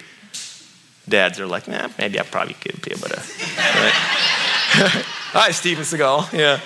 Dads 1.08 1.40
are 1.40 1.48
like, 1.48 1.68
nah, 1.68 1.90
maybe 1.98 2.20
I 2.20 2.24
probably 2.24 2.56
could 2.56 2.82
be 2.82 2.92
able 2.92 3.08
to. 3.10 3.22
Right? 3.60 3.94
Hi, 5.34 5.52
Steven 5.52 5.84
Seagal. 5.84 6.32
Yeah. 6.32 6.60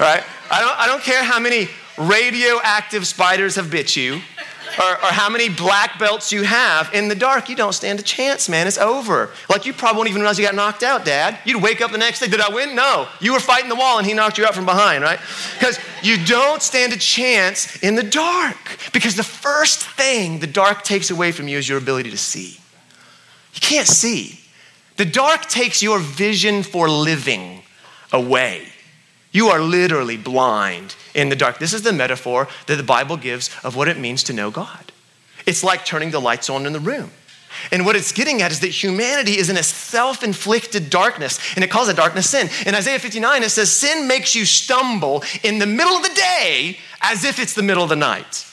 Right? 0.00 0.24
I 0.54 0.60
don't, 0.60 0.78
I 0.78 0.86
don't 0.86 1.02
care 1.02 1.24
how 1.24 1.40
many 1.40 1.68
radioactive 1.98 3.08
spiders 3.08 3.56
have 3.56 3.72
bit 3.72 3.96
you 3.96 4.20
or, 4.78 4.92
or, 4.92 5.10
how 5.10 5.28
many 5.28 5.48
black 5.48 5.98
belts 5.98 6.30
you 6.30 6.44
have. 6.44 6.94
In 6.94 7.08
the 7.08 7.16
dark, 7.16 7.48
you 7.48 7.56
don't 7.56 7.72
stand 7.72 7.98
a 7.98 8.04
chance, 8.04 8.48
man. 8.48 8.68
It's 8.68 8.78
over. 8.78 9.30
Like, 9.48 9.66
you 9.66 9.72
probably 9.72 9.98
won't 9.98 10.08
even 10.10 10.20
realize 10.22 10.38
you 10.38 10.44
got 10.44 10.54
knocked 10.54 10.84
out, 10.84 11.04
Dad. 11.04 11.38
You'd 11.44 11.60
wake 11.60 11.80
up 11.80 11.90
the 11.90 11.98
next 11.98 12.20
day. 12.20 12.28
Did 12.28 12.40
I 12.40 12.54
win? 12.54 12.76
No. 12.76 13.08
You 13.20 13.32
were 13.32 13.40
fighting 13.40 13.68
the 13.68 13.74
wall 13.74 13.98
and 13.98 14.06
he 14.06 14.14
knocked 14.14 14.38
you 14.38 14.46
out 14.46 14.54
from 14.54 14.64
behind, 14.64 15.02
right? 15.02 15.18
Because 15.58 15.76
you 16.04 16.24
don't 16.24 16.62
stand 16.62 16.92
a 16.92 16.98
chance 16.98 17.76
in 17.82 17.96
the 17.96 18.04
dark. 18.04 18.78
Because 18.92 19.16
the 19.16 19.24
first 19.24 19.82
thing 19.82 20.38
the 20.38 20.46
dark 20.46 20.82
takes 20.82 21.10
away 21.10 21.32
from 21.32 21.48
you 21.48 21.58
is 21.58 21.68
your 21.68 21.78
ability 21.78 22.10
to 22.10 22.18
see. 22.18 22.60
You 23.54 23.60
can't 23.60 23.88
see. 23.88 24.38
The 24.98 25.04
dark 25.04 25.46
takes 25.46 25.82
your 25.82 25.98
vision 25.98 26.62
for 26.62 26.88
living 26.88 27.62
away. 28.12 28.68
You 29.34 29.48
are 29.48 29.60
literally 29.60 30.16
blind 30.16 30.94
in 31.12 31.28
the 31.28 31.34
dark. 31.34 31.58
This 31.58 31.72
is 31.72 31.82
the 31.82 31.92
metaphor 31.92 32.46
that 32.68 32.76
the 32.76 32.84
Bible 32.84 33.16
gives 33.16 33.50
of 33.64 33.74
what 33.74 33.88
it 33.88 33.98
means 33.98 34.22
to 34.24 34.32
know 34.32 34.52
God. 34.52 34.92
It's 35.44 35.64
like 35.64 35.84
turning 35.84 36.12
the 36.12 36.20
lights 36.20 36.48
on 36.48 36.66
in 36.66 36.72
the 36.72 36.78
room. 36.78 37.10
And 37.72 37.84
what 37.84 37.96
it's 37.96 38.12
getting 38.12 38.42
at 38.42 38.52
is 38.52 38.60
that 38.60 38.68
humanity 38.68 39.36
is 39.36 39.50
in 39.50 39.56
a 39.56 39.62
self 39.64 40.22
inflicted 40.22 40.88
darkness, 40.88 41.40
and 41.56 41.64
it 41.64 41.70
calls 41.70 41.88
that 41.88 41.96
darkness 41.96 42.30
sin. 42.30 42.48
In 42.64 42.76
Isaiah 42.76 43.00
59, 43.00 43.42
it 43.42 43.50
says, 43.50 43.72
Sin 43.72 44.06
makes 44.06 44.36
you 44.36 44.44
stumble 44.44 45.24
in 45.42 45.58
the 45.58 45.66
middle 45.66 45.94
of 45.94 46.04
the 46.04 46.14
day 46.14 46.78
as 47.00 47.24
if 47.24 47.40
it's 47.40 47.54
the 47.54 47.62
middle 47.62 47.82
of 47.82 47.88
the 47.88 47.96
night. 47.96 48.46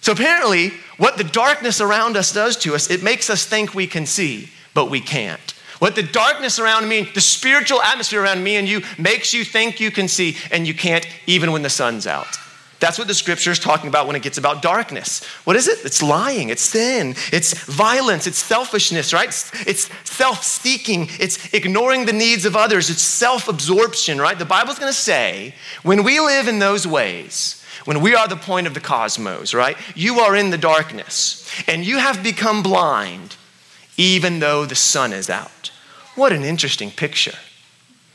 So 0.00 0.10
apparently, 0.10 0.72
what 0.96 1.16
the 1.16 1.24
darkness 1.24 1.80
around 1.80 2.16
us 2.16 2.32
does 2.32 2.56
to 2.58 2.74
us, 2.74 2.90
it 2.90 3.04
makes 3.04 3.30
us 3.30 3.46
think 3.46 3.72
we 3.72 3.86
can 3.86 4.06
see, 4.06 4.50
but 4.74 4.90
we 4.90 5.00
can't. 5.00 5.54
What 5.82 5.96
the 5.96 6.02
darkness 6.04 6.60
around 6.60 6.88
me, 6.88 7.10
the 7.12 7.20
spiritual 7.20 7.82
atmosphere 7.82 8.22
around 8.22 8.44
me 8.44 8.54
and 8.54 8.68
you 8.68 8.82
makes 8.98 9.34
you 9.34 9.44
think 9.44 9.80
you 9.80 9.90
can 9.90 10.06
see, 10.06 10.36
and 10.52 10.64
you 10.64 10.74
can't 10.74 11.04
even 11.26 11.50
when 11.50 11.62
the 11.62 11.68
sun's 11.68 12.06
out. 12.06 12.38
That's 12.78 12.98
what 12.98 13.08
the 13.08 13.14
scripture 13.14 13.50
is 13.50 13.58
talking 13.58 13.88
about 13.88 14.06
when 14.06 14.14
it 14.14 14.22
gets 14.22 14.38
about 14.38 14.62
darkness. 14.62 15.24
What 15.42 15.56
is 15.56 15.66
it? 15.66 15.84
It's 15.84 16.00
lying, 16.00 16.50
it's 16.50 16.62
sin, 16.62 17.16
it's 17.32 17.64
violence, 17.64 18.28
it's 18.28 18.38
selfishness, 18.38 19.12
right? 19.12 19.30
It's 19.66 19.90
self 20.08 20.44
seeking, 20.44 21.08
it's 21.18 21.52
ignoring 21.52 22.06
the 22.06 22.12
needs 22.12 22.44
of 22.44 22.54
others, 22.54 22.88
it's 22.88 23.02
self 23.02 23.48
absorption, 23.48 24.20
right? 24.20 24.38
The 24.38 24.44
Bible's 24.44 24.78
gonna 24.78 24.92
say 24.92 25.52
when 25.82 26.04
we 26.04 26.20
live 26.20 26.46
in 26.46 26.60
those 26.60 26.86
ways, 26.86 27.60
when 27.86 28.00
we 28.00 28.14
are 28.14 28.28
the 28.28 28.36
point 28.36 28.68
of 28.68 28.74
the 28.74 28.80
cosmos, 28.80 29.52
right? 29.52 29.76
You 29.96 30.20
are 30.20 30.36
in 30.36 30.50
the 30.50 30.58
darkness 30.58 31.44
and 31.66 31.84
you 31.84 31.98
have 31.98 32.22
become 32.22 32.62
blind 32.62 33.34
even 33.96 34.38
though 34.38 34.64
the 34.64 34.76
sun 34.76 35.12
is 35.12 35.28
out. 35.28 35.71
What 36.14 36.32
an 36.32 36.44
interesting 36.44 36.90
picture. 36.90 37.36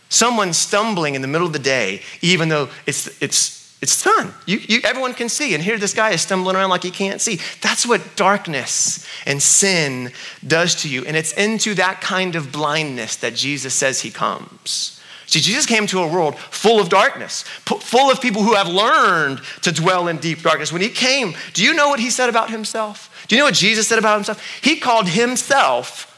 Someone 0.09 0.53
stumbling 0.53 1.15
in 1.15 1.21
the 1.21 1.27
middle 1.27 1.47
of 1.47 1.53
the 1.53 1.59
day, 1.59 2.01
even 2.21 2.49
though 2.49 2.69
it's, 2.85 3.21
it's 3.21 3.57
it's 3.79 3.91
sun. 3.91 4.33
You, 4.47 4.57
you, 4.57 4.81
everyone 4.83 5.13
can 5.13 5.29
see. 5.29 5.53
And 5.53 5.63
here 5.63 5.77
this 5.77 5.93
guy 5.93 6.09
is 6.09 6.21
stumbling 6.21 6.55
around 6.55 6.71
like 6.71 6.81
he 6.81 6.89
can't 6.89 7.21
see. 7.21 7.39
That's 7.61 7.85
what 7.85 8.15
darkness 8.15 9.07
and 9.25 9.41
sin 9.41 10.11
does 10.45 10.81
to 10.81 10.89
you. 10.89 11.05
And 11.05 11.15
it's 11.15 11.31
into 11.33 11.75
that 11.75 12.01
kind 12.01 12.35
of 12.35 12.51
blindness 12.51 13.17
that 13.17 13.35
Jesus 13.35 13.75
says 13.75 14.01
he 14.01 14.09
comes. 14.09 14.99
See, 15.27 15.41
Jesus 15.41 15.65
came 15.65 15.85
to 15.87 15.99
a 15.99 16.07
world 16.07 16.39
full 16.39 16.79
of 16.79 16.89
darkness, 16.89 17.43
full 17.43 18.09
of 18.09 18.21
people 18.21 18.41
who 18.41 18.55
have 18.55 18.67
learned 18.67 19.41
to 19.61 19.71
dwell 19.71 20.07
in 20.07 20.17
deep 20.17 20.41
darkness. 20.41 20.71
When 20.71 20.81
he 20.81 20.89
came, 20.89 21.35
do 21.53 21.63
you 21.63 21.73
know 21.73 21.89
what 21.89 21.99
he 21.99 22.09
said 22.09 22.29
about 22.29 22.49
himself? 22.49 23.25
Do 23.27 23.35
you 23.35 23.41
know 23.41 23.45
what 23.45 23.53
Jesus 23.53 23.87
said 23.87 23.99
about 23.99 24.15
himself? 24.15 24.41
He 24.61 24.77
called 24.77 25.07
himself 25.07 26.13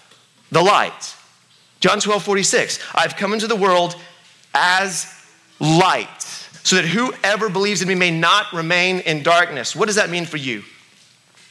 the 0.51 0.62
light. 0.62 1.15
John 1.79 2.00
12, 2.00 2.24
46. 2.24 2.79
I've 2.93 3.15
come 3.15 3.33
into 3.33 3.48
the 3.48 3.55
world 3.55 3.95
as 4.53 5.13
light 5.59 6.21
so 6.63 6.75
that 6.75 6.86
whoever 6.86 7.50
believes 7.50 7.81
in 7.81 7.88
me 7.88 7.95
may 7.95 8.12
not 8.12 8.51
remain 8.53 9.00
in 9.00 9.24
darkness. 9.24 9.75
What 9.75 9.88
does 9.88 9.95
that 9.95 10.09
mean 10.09 10.25
for 10.25 10.38
you? 10.38 10.63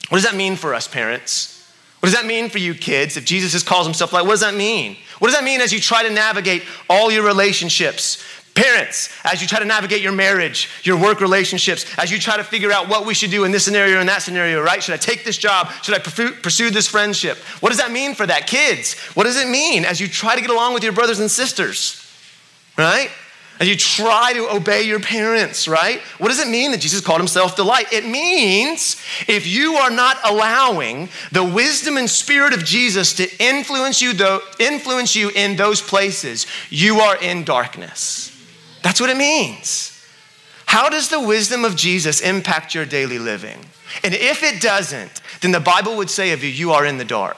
What 0.09 0.19
does 0.19 0.25
that 0.25 0.37
mean 0.37 0.57
for 0.57 0.75
us, 0.75 0.87
parents? 0.87 1.55
What 2.01 2.11
does 2.11 2.15
that 2.15 2.27
mean 2.27 2.49
for 2.49 2.59
you, 2.59 2.75
kids? 2.75 3.17
If 3.17 3.25
Jesus 3.25 3.53
just 3.53 3.67
calls 3.67 3.87
himself 3.87 4.13
light, 4.13 4.23
what 4.23 4.31
does 4.31 4.41
that 4.41 4.55
mean? 4.55 4.97
What 5.19 5.29
does 5.29 5.37
that 5.37 5.45
mean 5.45 5.61
as 5.61 5.73
you 5.73 5.81
try 5.81 6.05
to 6.05 6.11
navigate 6.11 6.63
all 6.89 7.11
your 7.11 7.25
relationships? 7.25 8.23
Parents, 8.59 9.09
as 9.23 9.41
you 9.41 9.47
try 9.47 9.61
to 9.61 9.65
navigate 9.65 10.03
your 10.03 10.11
marriage, 10.11 10.69
your 10.83 11.01
work 11.01 11.21
relationships, 11.21 11.87
as 11.97 12.11
you 12.11 12.19
try 12.19 12.37
to 12.37 12.43
figure 12.43 12.73
out 12.73 12.89
what 12.89 13.07
we 13.07 13.15
should 13.15 13.31
do 13.31 13.45
in 13.45 13.53
this 13.53 13.65
scenario 13.65 14.01
and 14.01 14.09
that 14.09 14.21
scenario, 14.21 14.61
right? 14.61 14.83
Should 14.83 14.95
I 14.95 14.97
take 14.97 15.23
this 15.23 15.39
job? 15.39 15.71
Should 15.85 15.95
I 15.95 16.01
pursue 16.01 16.71
this 16.71 16.89
friendship? 16.89 17.37
What 17.61 17.69
does 17.69 17.79
that 17.79 17.93
mean 17.93 18.17
for 18.17 18.27
that? 18.27 18.49
Kids, 18.49 18.99
what 19.15 19.25
does 19.25 19.41
it 19.41 19.49
mean 19.49 19.85
as 19.85 20.01
you 20.01 20.09
try 20.09 20.35
to 20.35 20.41
get 20.41 20.51
along 20.51 20.75
with 20.75 20.83
your 20.83 20.91
brothers 20.93 21.21
and 21.21 21.31
sisters, 21.31 22.05
right? 22.77 23.13
As 23.61 23.69
you 23.69 23.77
try 23.77 24.33
to 24.33 24.53
obey 24.53 24.83
your 24.83 24.99
parents, 24.99 25.69
right? 25.69 26.01
What 26.19 26.27
does 26.27 26.41
it 26.41 26.49
mean 26.49 26.73
that 26.73 26.81
Jesus 26.81 27.01
called 27.01 27.21
himself 27.21 27.55
the 27.55 27.65
light? 27.65 27.93
It 27.93 28.07
means 28.07 29.01
if 29.29 29.47
you 29.47 29.75
are 29.75 29.91
not 29.91 30.17
allowing 30.25 31.11
the 31.31 31.45
wisdom 31.45 31.97
and 31.97 32.11
spirit 32.11 32.55
of 32.55 32.65
Jesus 32.65 33.13
to 33.15 33.29
influence 33.41 34.03
you, 34.03 34.15
though, 34.15 34.41
influence 34.59 35.15
you 35.15 35.31
in 35.31 35.55
those 35.55 35.81
places, 35.81 36.49
you 36.71 36.99
are 36.99 37.17
in 37.23 37.45
darkness. 37.45 38.35
That's 38.83 39.01
what 39.01 39.11
it 39.11 39.17
means. 39.17 39.95
How 40.67 40.91
does 40.91 41.09
the 41.09 41.21
wisdom 41.21 41.65
of 41.65 41.77
Jesus 41.77 42.21
impact 42.21 42.75
your 42.75 42.85
daily 42.85 43.19
living? 43.19 43.59
And 44.05 44.15
if 44.15 44.43
it 44.43 44.61
doesn't, 44.61 45.23
then 45.41 45.51
the 45.51 45.61
Bible 45.61 45.97
would 45.97 46.11
say 46.11 46.33
of 46.33 46.45
you, 46.45 46.51
you 46.51 46.73
are 46.73 46.85
in 46.85 46.99
the 46.99 47.05
dark. 47.07 47.37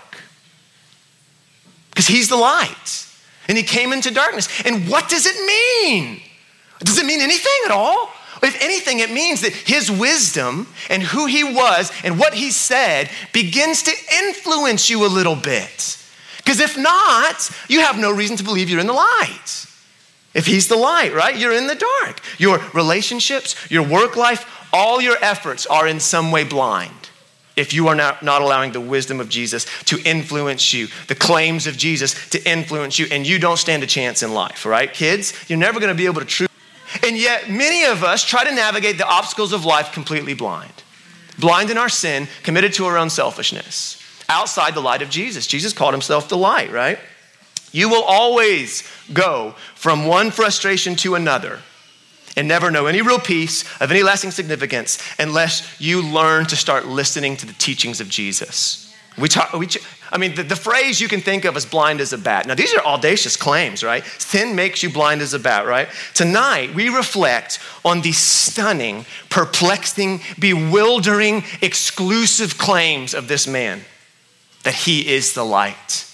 Because 1.91 2.09
he's 2.09 2.29
the 2.29 2.37
light 2.37 3.07
and 3.47 3.57
he 3.57 3.63
came 3.63 3.93
into 3.93 4.11
darkness. 4.13 4.49
And 4.65 4.89
what 4.89 5.09
does 5.09 5.27
it 5.27 5.37
mean? 5.47 6.21
Does 6.81 6.99
it 6.99 7.07
mean 7.07 7.21
anything 7.21 7.53
at 7.67 7.71
all? 7.71 8.11
If 8.43 8.61
anything, 8.63 9.01
it 9.01 9.13
means 9.13 9.43
that 9.43 9.53
his 9.53 9.91
wisdom 9.91 10.67
and 10.89 11.03
who 11.03 11.27
he 11.27 11.45
was 11.45 11.93
and 12.03 12.19
what 12.19 12.35
he 12.35 12.51
said 12.51 13.11
begins 13.33 13.83
to 13.85 13.93
influence 14.25 14.89
you 14.89 15.05
a 15.05 15.09
little 15.09 15.37
bit. 15.37 15.99
Because 16.39 16.59
if 16.59 16.77
not, 16.79 17.51
you 17.69 17.81
have 17.83 17.99
no 17.99 18.11
reason 18.11 18.37
to 18.39 18.45
believe 18.45 18.71
you're 18.71 18.81
in 18.81 18.87
the 18.87 18.93
light. 18.93 19.67
If 20.33 20.47
he's 20.47 20.69
the 20.69 20.77
light, 20.77 21.13
right? 21.13 21.37
You're 21.37 21.53
in 21.53 21.67
the 21.67 21.75
dark. 21.75 22.21
Your 22.39 22.61
relationships, 22.73 23.57
your 23.71 23.83
work 23.83 24.17
life, 24.17 24.69
all 24.73 25.01
your 25.01 25.17
efforts 25.21 25.67
are 25.67 25.87
in 25.89 25.99
some 25.99 26.31
way 26.31 26.45
blind 26.45 27.11
if 27.61 27.75
you 27.75 27.89
are 27.89 27.95
not, 27.95 28.23
not 28.23 28.43
allowing 28.43 28.73
the 28.73 28.81
wisdom 28.81 29.21
of 29.21 29.29
Jesus 29.29 29.67
to 29.85 30.01
influence 30.05 30.73
you, 30.73 30.89
the 31.09 31.15
claims 31.15 31.67
of 31.67 31.77
Jesus 31.77 32.31
to 32.31 32.51
influence 32.51 32.99
you, 32.99 33.07
and 33.11 33.27
you 33.27 33.39
don't 33.39 33.59
stand 33.59 33.83
a 33.83 33.87
chance 33.87 34.23
in 34.23 34.33
life, 34.33 34.65
right? 34.65 34.93
Kids, 34.93 35.35
you're 35.49 35.59
never 35.59 35.79
going 35.79 35.95
to 35.95 35.99
be 35.99 36.07
able 36.07 36.21
to 36.21 36.27
truly. 36.27 36.51
And 37.07 37.17
yet, 37.17 37.51
many 37.51 37.85
of 37.85 38.03
us 38.03 38.25
try 38.25 38.45
to 38.45 38.55
navigate 38.55 38.99
the 38.99 39.07
obstacles 39.07 39.53
of 39.53 39.65
life 39.65 39.93
completely 39.93 40.35
blind. 40.35 40.73
Blind 41.39 41.71
in 41.71 41.79
our 41.79 41.89
sin, 41.89 42.29
committed 42.43 42.73
to 42.75 42.87
our 42.87 42.97
own 42.97 43.11
selfishness, 43.11 44.03
outside 44.29 44.75
the 44.75 44.81
light 44.81 45.03
of 45.03 45.11
Jesus. 45.11 45.47
Jesus 45.47 45.73
called 45.73 45.95
himself 45.95 46.29
the 46.29 46.37
light, 46.37 46.73
right? 46.73 46.99
You 47.73 47.89
will 47.89 48.03
always 48.03 48.83
go 49.13 49.55
from 49.75 50.07
one 50.07 50.31
frustration 50.31 50.97
to 50.97 51.15
another 51.15 51.61
and 52.37 52.49
never 52.49 52.71
know 52.71 52.87
any 52.87 53.03
real 53.03 53.19
peace 53.19 53.65
of 53.81 53.91
any 53.91 54.03
lasting 54.03 54.31
significance 54.31 55.03
unless 55.19 55.81
you 55.81 56.03
learn 56.03 56.47
to 56.47 56.57
start 56.57 56.87
listening 56.87 57.37
to 57.37 57.47
the 57.47 57.53
teachings 57.55 58.01
of 58.01 58.09
Jesus. 58.09 58.87
We 59.19 59.29
talk, 59.29 59.53
we, 59.53 59.69
I 60.13 60.19
mean, 60.19 60.35
the, 60.35 60.43
the, 60.45 60.57
phrase 60.57 61.01
you 61.01 61.09
can 61.09 61.21
think 61.21 61.45
of 61.45 61.57
as 61.57 61.67
blind 61.67 62.01
as 62.01 62.13
a 62.13 62.19
bat. 62.19 62.47
Now, 62.47 62.55
these 62.55 62.73
are 62.75 62.85
audacious 62.85 63.37
claims, 63.37 63.83
right? 63.83 64.05
Sin 64.19 64.55
makes 64.55 64.83
you 64.83 64.91
blind 64.91 65.21
as 65.21 65.35
a 65.35 65.39
bat, 65.39 65.67
right? 65.67 65.89
Tonight, 66.15 66.75
we 66.75 66.89
reflect 66.89 67.59
on 67.85 68.01
the 68.01 68.13
stunning, 68.13 69.05
perplexing, 69.29 70.21
bewildering, 70.39 71.45
exclusive 71.61 72.57
claims 72.57 73.13
of 73.13 73.29
this 73.29 73.47
man 73.47 73.83
that 74.63 74.75
he 74.75 75.09
is 75.13 75.35
the 75.35 75.45
light. 75.45 76.10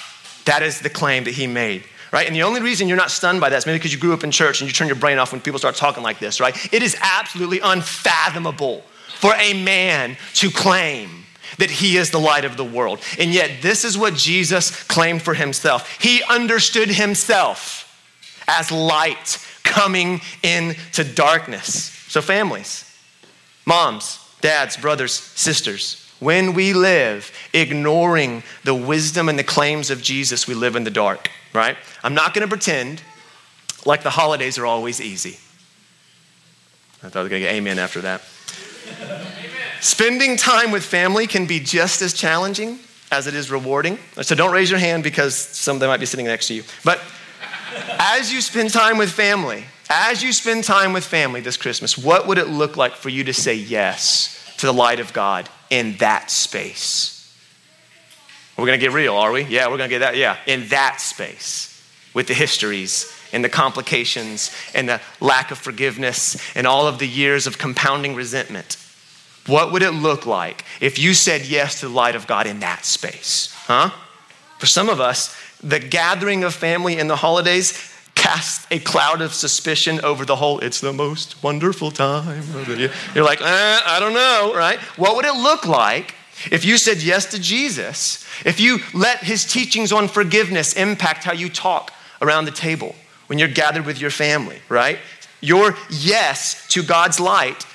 That 0.46 0.62
is 0.62 0.80
the 0.80 0.90
claim 0.90 1.24
that 1.24 1.34
he 1.34 1.46
made 1.46 1.84
right? 2.12 2.26
And 2.26 2.34
the 2.34 2.44
only 2.44 2.62
reason 2.62 2.88
you're 2.88 2.96
not 2.96 3.10
stunned 3.10 3.40
by 3.40 3.50
that 3.50 3.56
is 3.56 3.66
maybe 3.66 3.78
because 3.78 3.92
you 3.92 3.98
grew 3.98 4.14
up 4.14 4.24
in 4.24 4.30
church 4.30 4.60
and 4.60 4.68
you 4.68 4.72
turn 4.72 4.86
your 4.86 4.96
brain 4.96 5.18
off 5.18 5.32
when 5.32 5.40
people 5.40 5.58
start 5.58 5.74
talking 5.74 6.02
like 6.02 6.18
this, 6.18 6.40
right? 6.40 6.56
It 6.72 6.82
is 6.82 6.96
absolutely 7.00 7.60
unfathomable 7.60 8.82
for 9.18 9.34
a 9.34 9.62
man 9.62 10.16
to 10.34 10.50
claim 10.50 11.24
that 11.58 11.70
he 11.70 11.96
is 11.96 12.10
the 12.10 12.18
light 12.18 12.44
of 12.44 12.56
the 12.56 12.64
world. 12.64 13.00
And 13.18 13.32
yet, 13.32 13.62
this 13.62 13.84
is 13.84 13.96
what 13.96 14.14
Jesus 14.14 14.82
claimed 14.84 15.22
for 15.22 15.34
himself. 15.34 16.00
He 16.00 16.22
understood 16.24 16.88
himself 16.88 17.82
as 18.48 18.70
light 18.70 19.44
coming 19.62 20.20
into 20.42 21.04
darkness. 21.04 21.92
So, 22.08 22.20
families, 22.20 22.90
moms, 23.64 24.20
dads, 24.40 24.76
brothers, 24.76 25.12
sisters, 25.12 26.05
when 26.18 26.54
we 26.54 26.72
live 26.72 27.30
ignoring 27.52 28.42
the 28.64 28.74
wisdom 28.74 29.28
and 29.28 29.38
the 29.38 29.44
claims 29.44 29.90
of 29.90 30.02
Jesus, 30.02 30.48
we 30.48 30.54
live 30.54 30.76
in 30.76 30.84
the 30.84 30.90
dark, 30.90 31.30
right? 31.52 31.76
I'm 32.02 32.14
not 32.14 32.34
going 32.34 32.42
to 32.42 32.48
pretend 32.48 33.02
like 33.84 34.02
the 34.02 34.10
holidays 34.10 34.58
are 34.58 34.66
always 34.66 35.00
easy. 35.00 35.38
I 37.02 37.08
thought 37.08 37.20
I 37.20 37.22
was 37.22 37.30
going 37.30 37.42
to 37.42 37.48
get 37.48 37.54
amen 37.54 37.78
after 37.78 38.00
that. 38.00 38.22
Amen. 39.00 39.26
Spending 39.80 40.36
time 40.36 40.70
with 40.70 40.84
family 40.84 41.26
can 41.26 41.46
be 41.46 41.60
just 41.60 42.00
as 42.02 42.14
challenging 42.14 42.78
as 43.12 43.26
it 43.26 43.34
is 43.34 43.50
rewarding. 43.50 43.98
So 44.22 44.34
don't 44.34 44.52
raise 44.52 44.70
your 44.70 44.80
hand 44.80 45.04
because 45.04 45.36
some 45.36 45.76
of 45.76 45.80
them 45.80 45.88
might 45.88 46.00
be 46.00 46.06
sitting 46.06 46.26
next 46.26 46.48
to 46.48 46.54
you. 46.54 46.64
But 46.84 47.00
as 47.98 48.32
you 48.32 48.40
spend 48.40 48.70
time 48.70 48.98
with 48.98 49.10
family, 49.10 49.64
as 49.90 50.22
you 50.22 50.32
spend 50.32 50.64
time 50.64 50.92
with 50.92 51.04
family 51.04 51.40
this 51.40 51.56
Christmas, 51.56 51.96
what 51.96 52.26
would 52.26 52.38
it 52.38 52.48
look 52.48 52.76
like 52.76 52.94
for 52.94 53.10
you 53.10 53.24
to 53.24 53.34
say 53.34 53.54
yes 53.54 54.54
to 54.58 54.66
the 54.66 54.72
light 54.72 54.98
of 54.98 55.12
God 55.12 55.48
in 55.70 55.96
that 55.98 56.30
space. 56.30 57.12
We're 58.56 58.66
going 58.66 58.78
to 58.80 58.84
get 58.84 58.94
real, 58.94 59.14
are 59.14 59.32
we? 59.32 59.42
Yeah, 59.42 59.68
we're 59.68 59.76
going 59.76 59.90
to 59.90 59.94
get 59.94 59.98
that. 60.00 60.16
Yeah, 60.16 60.36
in 60.46 60.68
that 60.68 61.00
space 61.00 61.72
with 62.14 62.26
the 62.26 62.34
histories 62.34 63.12
and 63.32 63.44
the 63.44 63.48
complications 63.48 64.50
and 64.74 64.88
the 64.88 65.00
lack 65.20 65.50
of 65.50 65.58
forgiveness 65.58 66.40
and 66.56 66.66
all 66.66 66.86
of 66.86 66.98
the 66.98 67.06
years 67.06 67.46
of 67.46 67.58
compounding 67.58 68.14
resentment. 68.14 68.78
What 69.46 69.72
would 69.72 69.82
it 69.82 69.90
look 69.90 70.26
like 70.26 70.64
if 70.80 70.98
you 70.98 71.14
said 71.14 71.46
yes 71.46 71.80
to 71.80 71.88
the 71.88 71.94
light 71.94 72.16
of 72.16 72.26
God 72.26 72.46
in 72.46 72.60
that 72.60 72.84
space? 72.84 73.52
Huh? 73.66 73.90
For 74.58 74.66
some 74.66 74.88
of 74.88 75.00
us, 75.00 75.36
the 75.62 75.78
gathering 75.78 76.44
of 76.44 76.54
family 76.54 76.98
in 76.98 77.08
the 77.08 77.16
holidays 77.16 77.72
cast 78.26 78.66
a 78.72 78.80
cloud 78.80 79.20
of 79.20 79.32
suspicion 79.32 80.00
over 80.02 80.24
the 80.24 80.36
whole, 80.36 80.58
it's 80.58 80.80
the 80.80 80.92
most 80.92 81.40
wonderful 81.44 81.92
time. 81.92 82.42
You're 83.14 83.24
like, 83.24 83.40
eh, 83.40 83.78
I 83.94 83.98
don't 84.00 84.14
know, 84.14 84.52
right? 84.54 84.80
What 84.96 85.14
would 85.14 85.24
it 85.24 85.34
look 85.34 85.66
like 85.66 86.14
If 86.50 86.64
you 86.64 86.76
said 86.76 87.02
yes 87.02 87.26
to 87.30 87.38
Jesus, 87.40 88.26
if 88.44 88.60
you 88.60 88.80
let 88.92 89.24
his 89.24 89.44
teachings 89.44 89.90
on 89.90 90.06
forgiveness 90.06 90.74
impact 90.74 91.24
how 91.24 91.32
you 91.32 91.48
talk 91.48 91.92
around 92.20 92.44
the 92.44 92.50
table 92.50 92.94
when 93.26 93.38
you're 93.38 93.48
gathered 93.48 93.86
with 93.86 94.00
your 94.00 94.10
family, 94.10 94.58
right? 94.68 94.98
Your 95.40 95.74
yes 95.88 96.66
to 96.68 96.82
God's 96.82 97.18
light 97.18 97.66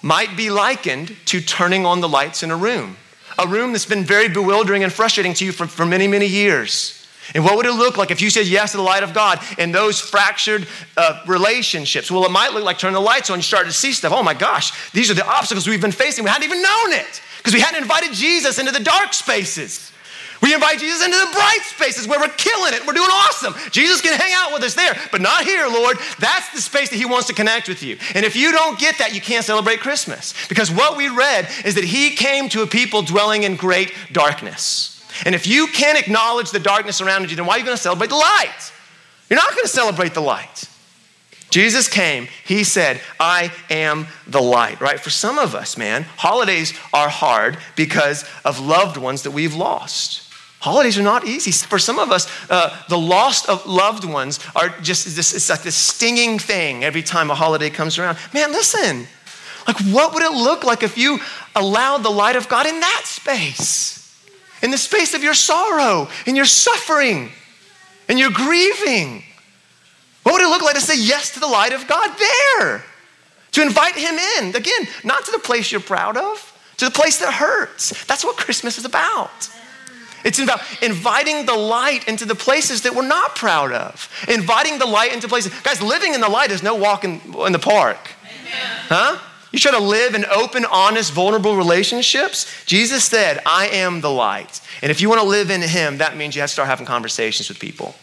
might 0.00 0.36
be 0.36 0.48
likened 0.48 1.16
to 1.26 1.40
turning 1.40 1.84
on 1.84 2.00
the 2.00 2.08
lights 2.08 2.42
in 2.44 2.50
a 2.52 2.56
room, 2.56 2.96
a 3.36 3.48
room 3.48 3.72
that's 3.72 3.86
been 3.86 4.04
very 4.04 4.28
bewildering 4.28 4.84
and 4.84 4.92
frustrating 4.92 5.34
to 5.34 5.44
you 5.44 5.52
for, 5.52 5.66
for 5.66 5.84
many, 5.84 6.06
many 6.06 6.26
years. 6.26 6.97
And 7.34 7.44
what 7.44 7.56
would 7.56 7.66
it 7.66 7.72
look 7.72 7.96
like 7.96 8.10
if 8.10 8.20
you 8.20 8.30
said 8.30 8.46
yes 8.46 8.72
to 8.72 8.76
the 8.78 8.82
light 8.82 9.02
of 9.02 9.12
God 9.12 9.40
in 9.58 9.72
those 9.72 10.00
fractured 10.00 10.66
uh, 10.96 11.22
relationships? 11.26 12.10
Well, 12.10 12.24
it 12.24 12.30
might 12.30 12.52
look 12.52 12.64
like 12.64 12.78
turning 12.78 12.94
the 12.94 13.00
lights 13.00 13.30
on, 13.30 13.38
you 13.38 13.42
start 13.42 13.66
to 13.66 13.72
see 13.72 13.92
stuff. 13.92 14.12
Oh 14.14 14.22
my 14.22 14.34
gosh, 14.34 14.92
these 14.92 15.10
are 15.10 15.14
the 15.14 15.26
obstacles 15.26 15.68
we've 15.68 15.80
been 15.80 15.92
facing. 15.92 16.24
We 16.24 16.30
hadn't 16.30 16.44
even 16.44 16.62
known 16.62 16.92
it 16.92 17.22
because 17.38 17.54
we 17.54 17.60
hadn't 17.60 17.82
invited 17.82 18.12
Jesus 18.12 18.58
into 18.58 18.72
the 18.72 18.80
dark 18.80 19.12
spaces. 19.12 19.92
We 20.40 20.54
invite 20.54 20.78
Jesus 20.78 21.04
into 21.04 21.16
the 21.16 21.30
bright 21.32 21.62
spaces 21.62 22.06
where 22.06 22.20
we're 22.20 22.28
killing 22.28 22.72
it. 22.72 22.86
We're 22.86 22.92
doing 22.92 23.10
awesome. 23.10 23.54
Jesus 23.72 24.00
can 24.00 24.18
hang 24.18 24.32
out 24.36 24.52
with 24.52 24.62
us 24.62 24.74
there, 24.74 24.96
but 25.10 25.20
not 25.20 25.44
here, 25.44 25.66
Lord. 25.66 25.98
That's 26.20 26.52
the 26.52 26.60
space 26.60 26.90
that 26.90 26.96
He 26.96 27.06
wants 27.06 27.26
to 27.26 27.34
connect 27.34 27.68
with 27.68 27.82
you. 27.82 27.98
And 28.14 28.24
if 28.24 28.36
you 28.36 28.52
don't 28.52 28.78
get 28.78 28.98
that, 28.98 29.14
you 29.14 29.20
can't 29.20 29.44
celebrate 29.44 29.80
Christmas. 29.80 30.34
Because 30.48 30.70
what 30.70 30.96
we 30.96 31.08
read 31.08 31.48
is 31.64 31.74
that 31.74 31.84
He 31.84 32.10
came 32.10 32.48
to 32.50 32.62
a 32.62 32.66
people 32.66 33.02
dwelling 33.02 33.42
in 33.42 33.56
great 33.56 33.92
darkness. 34.12 34.97
And 35.24 35.34
if 35.34 35.46
you 35.46 35.66
can't 35.68 35.98
acknowledge 35.98 36.50
the 36.50 36.60
darkness 36.60 37.00
around 37.00 37.30
you, 37.30 37.36
then 37.36 37.46
why 37.46 37.54
are 37.54 37.58
you 37.58 37.64
going 37.64 37.76
to 37.76 37.82
celebrate 37.82 38.10
the 38.10 38.16
light? 38.16 38.72
You're 39.28 39.38
not 39.38 39.50
going 39.50 39.62
to 39.62 39.68
celebrate 39.68 40.14
the 40.14 40.20
light. 40.20 40.68
Jesus 41.50 41.88
came, 41.88 42.28
he 42.44 42.62
said, 42.62 43.00
I 43.18 43.50
am 43.70 44.06
the 44.26 44.40
light, 44.42 44.80
right? 44.80 45.00
For 45.00 45.10
some 45.10 45.38
of 45.38 45.54
us, 45.54 45.78
man, 45.78 46.02
holidays 46.16 46.74
are 46.92 47.08
hard 47.08 47.58
because 47.74 48.28
of 48.44 48.60
loved 48.60 48.98
ones 48.98 49.22
that 49.22 49.30
we've 49.30 49.54
lost. 49.54 50.30
Holidays 50.60 50.98
are 50.98 51.02
not 51.02 51.26
easy. 51.26 51.52
For 51.52 51.78
some 51.78 51.98
of 51.98 52.10
us, 52.10 52.28
uh, 52.50 52.76
the 52.88 52.98
lost 52.98 53.48
of 53.48 53.64
loved 53.64 54.04
ones 54.04 54.40
are 54.56 54.70
just 54.80 55.04
this, 55.16 55.32
it's 55.32 55.48
like 55.48 55.62
this 55.62 55.76
stinging 55.76 56.38
thing 56.38 56.84
every 56.84 57.02
time 57.02 57.30
a 57.30 57.34
holiday 57.34 57.70
comes 57.70 57.98
around. 57.98 58.18
Man, 58.34 58.52
listen, 58.52 59.06
like 59.66 59.78
what 59.84 60.12
would 60.14 60.22
it 60.22 60.32
look 60.32 60.64
like 60.64 60.82
if 60.82 60.98
you 60.98 61.20
allowed 61.54 61.98
the 61.98 62.10
light 62.10 62.36
of 62.36 62.48
God 62.48 62.66
in 62.66 62.80
that 62.80 63.02
space? 63.04 63.97
In 64.62 64.70
the 64.70 64.78
space 64.78 65.14
of 65.14 65.22
your 65.22 65.34
sorrow, 65.34 66.08
in 66.26 66.36
your 66.36 66.44
suffering, 66.44 67.30
in 68.08 68.18
your 68.18 68.30
grieving. 68.30 69.22
What 70.22 70.32
would 70.34 70.42
it 70.42 70.48
look 70.48 70.62
like 70.62 70.74
to 70.74 70.80
say 70.80 70.98
yes 70.98 71.32
to 71.34 71.40
the 71.40 71.46
light 71.46 71.72
of 71.72 71.86
God 71.86 72.16
there? 72.18 72.84
To 73.52 73.62
invite 73.62 73.94
Him 73.94 74.14
in. 74.14 74.54
Again, 74.54 74.88
not 75.04 75.24
to 75.24 75.30
the 75.30 75.38
place 75.38 75.72
you're 75.72 75.80
proud 75.80 76.16
of, 76.16 76.52
to 76.78 76.84
the 76.84 76.90
place 76.90 77.18
that 77.18 77.32
hurts. 77.32 78.04
That's 78.06 78.24
what 78.24 78.36
Christmas 78.36 78.78
is 78.78 78.84
about. 78.84 79.50
It's 80.24 80.38
about 80.38 80.60
inviting 80.82 81.46
the 81.46 81.54
light 81.54 82.08
into 82.08 82.24
the 82.24 82.34
places 82.34 82.82
that 82.82 82.94
we're 82.94 83.06
not 83.06 83.36
proud 83.36 83.72
of. 83.72 84.10
Inviting 84.28 84.78
the 84.78 84.86
light 84.86 85.12
into 85.12 85.28
places. 85.28 85.52
Guys, 85.62 85.80
living 85.80 86.12
in 86.14 86.20
the 86.20 86.28
light 86.28 86.50
is 86.50 86.62
no 86.62 86.74
walk 86.74 87.04
in, 87.04 87.20
in 87.46 87.52
the 87.52 87.58
park. 87.58 87.98
Amen. 88.22 88.80
Huh? 88.88 89.18
You 89.58 89.62
try 89.62 89.72
to 89.72 89.84
live 89.84 90.14
in 90.14 90.24
open, 90.26 90.64
honest, 90.66 91.12
vulnerable 91.12 91.56
relationships. 91.56 92.64
Jesus 92.64 93.02
said, 93.02 93.42
I 93.44 93.66
am 93.66 94.02
the 94.02 94.08
light. 94.08 94.60
And 94.82 94.90
if 94.92 95.00
you 95.00 95.08
want 95.08 95.20
to 95.20 95.26
live 95.26 95.50
in 95.50 95.62
Him, 95.62 95.98
that 95.98 96.16
means 96.16 96.36
you 96.36 96.42
have 96.42 96.48
to 96.48 96.52
start 96.52 96.68
having 96.68 96.86
conversations 96.86 97.48
with 97.48 97.58
people. 97.58 97.96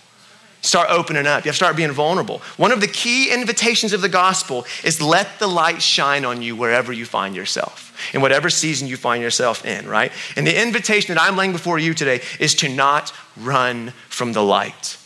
Start 0.60 0.90
opening 0.90 1.26
up. 1.26 1.46
You 1.46 1.50
have 1.50 1.56
to 1.56 1.64
start 1.64 1.78
being 1.78 1.94
vulnerable. 1.94 2.40
One 2.58 2.74
of 2.74 2.82
the 2.82 2.90
key 2.90 3.34
invitations 3.34 3.94
of 3.94 4.02
the 4.02 4.10
gospel 4.10 4.66
is 4.84 5.02
let 5.02 5.40
the 5.40 5.48
light 5.48 5.82
shine 5.82 6.26
on 6.26 6.42
you 6.42 6.58
wherever 6.58 6.92
you 6.92 7.06
find 7.06 7.34
yourself, 7.38 7.98
in 8.14 8.20
whatever 8.20 8.50
season 8.50 8.90
you 8.90 8.98
find 8.98 9.24
yourself 9.24 9.66
in, 9.66 9.88
right? 9.88 10.12
And 10.36 10.46
the 10.46 10.62
invitation 10.62 11.16
that 11.16 11.24
I'm 11.24 11.38
laying 11.38 11.54
before 11.54 11.80
you 11.80 11.94
today 11.94 12.20
is 12.38 12.54
to 12.56 12.68
not 12.68 13.14
run 13.38 13.94
from 14.10 14.34
the 14.34 14.44
light, 14.44 14.98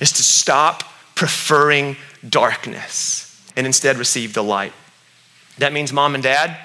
is 0.00 0.10
to 0.10 0.24
stop 0.24 0.82
preferring 1.14 1.96
darkness 2.28 3.40
and 3.54 3.64
instead 3.64 3.96
receive 3.96 4.34
the 4.34 4.42
light. 4.42 4.72
That 5.58 5.72
means, 5.72 5.92
mom 5.92 6.14
and 6.14 6.22
dad, 6.22 6.56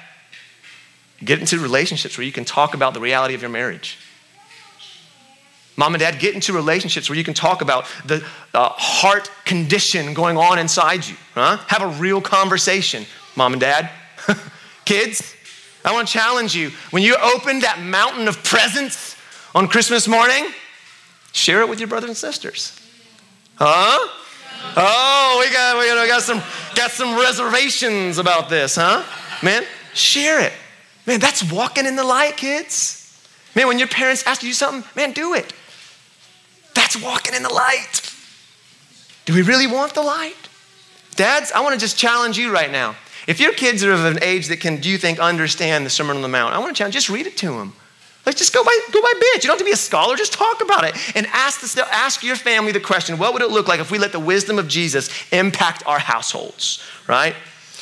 get 1.23 1.39
into 1.39 1.59
relationships 1.59 2.17
where 2.17 2.25
you 2.25 2.31
can 2.31 2.45
talk 2.45 2.73
about 2.73 2.93
the 2.93 2.99
reality 2.99 3.33
of 3.33 3.41
your 3.41 3.49
marriage. 3.49 3.97
Mom 5.77 5.93
and 5.93 5.99
dad, 5.99 6.19
get 6.19 6.35
into 6.35 6.53
relationships 6.53 7.09
where 7.09 7.17
you 7.17 7.23
can 7.23 7.33
talk 7.33 7.61
about 7.61 7.85
the 8.05 8.23
uh, 8.53 8.69
heart 8.69 9.31
condition 9.45 10.13
going 10.13 10.37
on 10.37 10.59
inside 10.59 11.07
you. 11.07 11.15
Huh? 11.33 11.57
Have 11.67 11.81
a 11.81 11.87
real 11.99 12.21
conversation, 12.21 13.05
mom 13.35 13.53
and 13.53 13.61
dad. 13.61 13.89
Kids, 14.85 15.35
I 15.85 15.93
want 15.93 16.07
to 16.07 16.13
challenge 16.13 16.55
you. 16.55 16.71
When 16.91 17.03
you 17.03 17.15
open 17.15 17.59
that 17.59 17.81
mountain 17.81 18.27
of 18.27 18.43
presents 18.43 19.15
on 19.55 19.67
Christmas 19.67 20.07
morning, 20.07 20.45
share 21.31 21.61
it 21.61 21.69
with 21.69 21.79
your 21.79 21.87
brothers 21.87 22.09
and 22.09 22.17
sisters. 22.17 22.79
Huh? 23.55 24.07
Oh, 24.77 25.37
we 25.39 25.51
got, 25.53 25.77
we 25.77 26.07
got, 26.07 26.21
some, 26.21 26.41
got 26.75 26.91
some 26.91 27.19
reservations 27.19 28.17
about 28.17 28.49
this, 28.49 28.75
huh? 28.75 29.03
Man, 29.43 29.63
share 29.93 30.39
it. 30.39 30.53
Man, 31.05 31.19
that's 31.19 31.49
walking 31.51 31.85
in 31.85 31.95
the 31.95 32.03
light, 32.03 32.37
kids. 32.37 32.97
Man, 33.55 33.67
when 33.67 33.79
your 33.79 33.87
parents 33.87 34.25
ask 34.25 34.43
you 34.43 34.53
something, 34.53 34.89
man, 34.95 35.11
do 35.11 35.33
it. 35.33 35.53
That's 36.73 37.01
walking 37.01 37.33
in 37.33 37.43
the 37.43 37.53
light. 37.53 38.13
Do 39.25 39.33
we 39.33 39.41
really 39.41 39.67
want 39.67 39.93
the 39.93 40.01
light? 40.01 40.35
Dads, 41.15 41.51
I 41.51 41.59
want 41.61 41.73
to 41.73 41.79
just 41.79 41.97
challenge 41.97 42.37
you 42.37 42.51
right 42.51 42.71
now. 42.71 42.95
If 43.27 43.39
your 43.39 43.53
kids 43.53 43.83
are 43.83 43.91
of 43.91 44.05
an 44.05 44.23
age 44.23 44.47
that 44.47 44.61
can, 44.61 44.77
do 44.77 44.89
you 44.89 44.97
think, 44.97 45.19
understand 45.19 45.85
the 45.85 45.89
Sermon 45.89 46.15
on 46.15 46.21
the 46.21 46.27
Mount, 46.27 46.53
I 46.53 46.59
want 46.59 46.75
to 46.75 46.77
challenge, 46.77 46.95
just 46.95 47.09
read 47.09 47.27
it 47.27 47.37
to 47.37 47.51
them. 47.51 47.73
Let's 48.25 48.37
just 48.37 48.53
go 48.53 48.63
by, 48.63 48.77
go 48.91 49.01
by 49.01 49.13
bits. 49.19 49.43
You 49.43 49.47
don't 49.47 49.57
have 49.57 49.59
to 49.59 49.65
be 49.65 49.71
a 49.71 49.75
scholar, 49.75 50.15
just 50.15 50.33
talk 50.33 50.61
about 50.61 50.83
it. 50.83 50.95
And 51.15 51.25
ask, 51.27 51.61
the, 51.61 51.87
ask 51.91 52.23
your 52.23 52.35
family 52.35 52.71
the 52.71 52.79
question 52.79 53.17
what 53.17 53.33
would 53.33 53.41
it 53.41 53.49
look 53.49 53.67
like 53.67 53.79
if 53.79 53.89
we 53.89 53.97
let 53.97 54.11
the 54.11 54.19
wisdom 54.19 54.59
of 54.59 54.67
Jesus 54.67 55.09
impact 55.31 55.83
our 55.87 55.99
households, 55.99 56.83
right? 57.07 57.35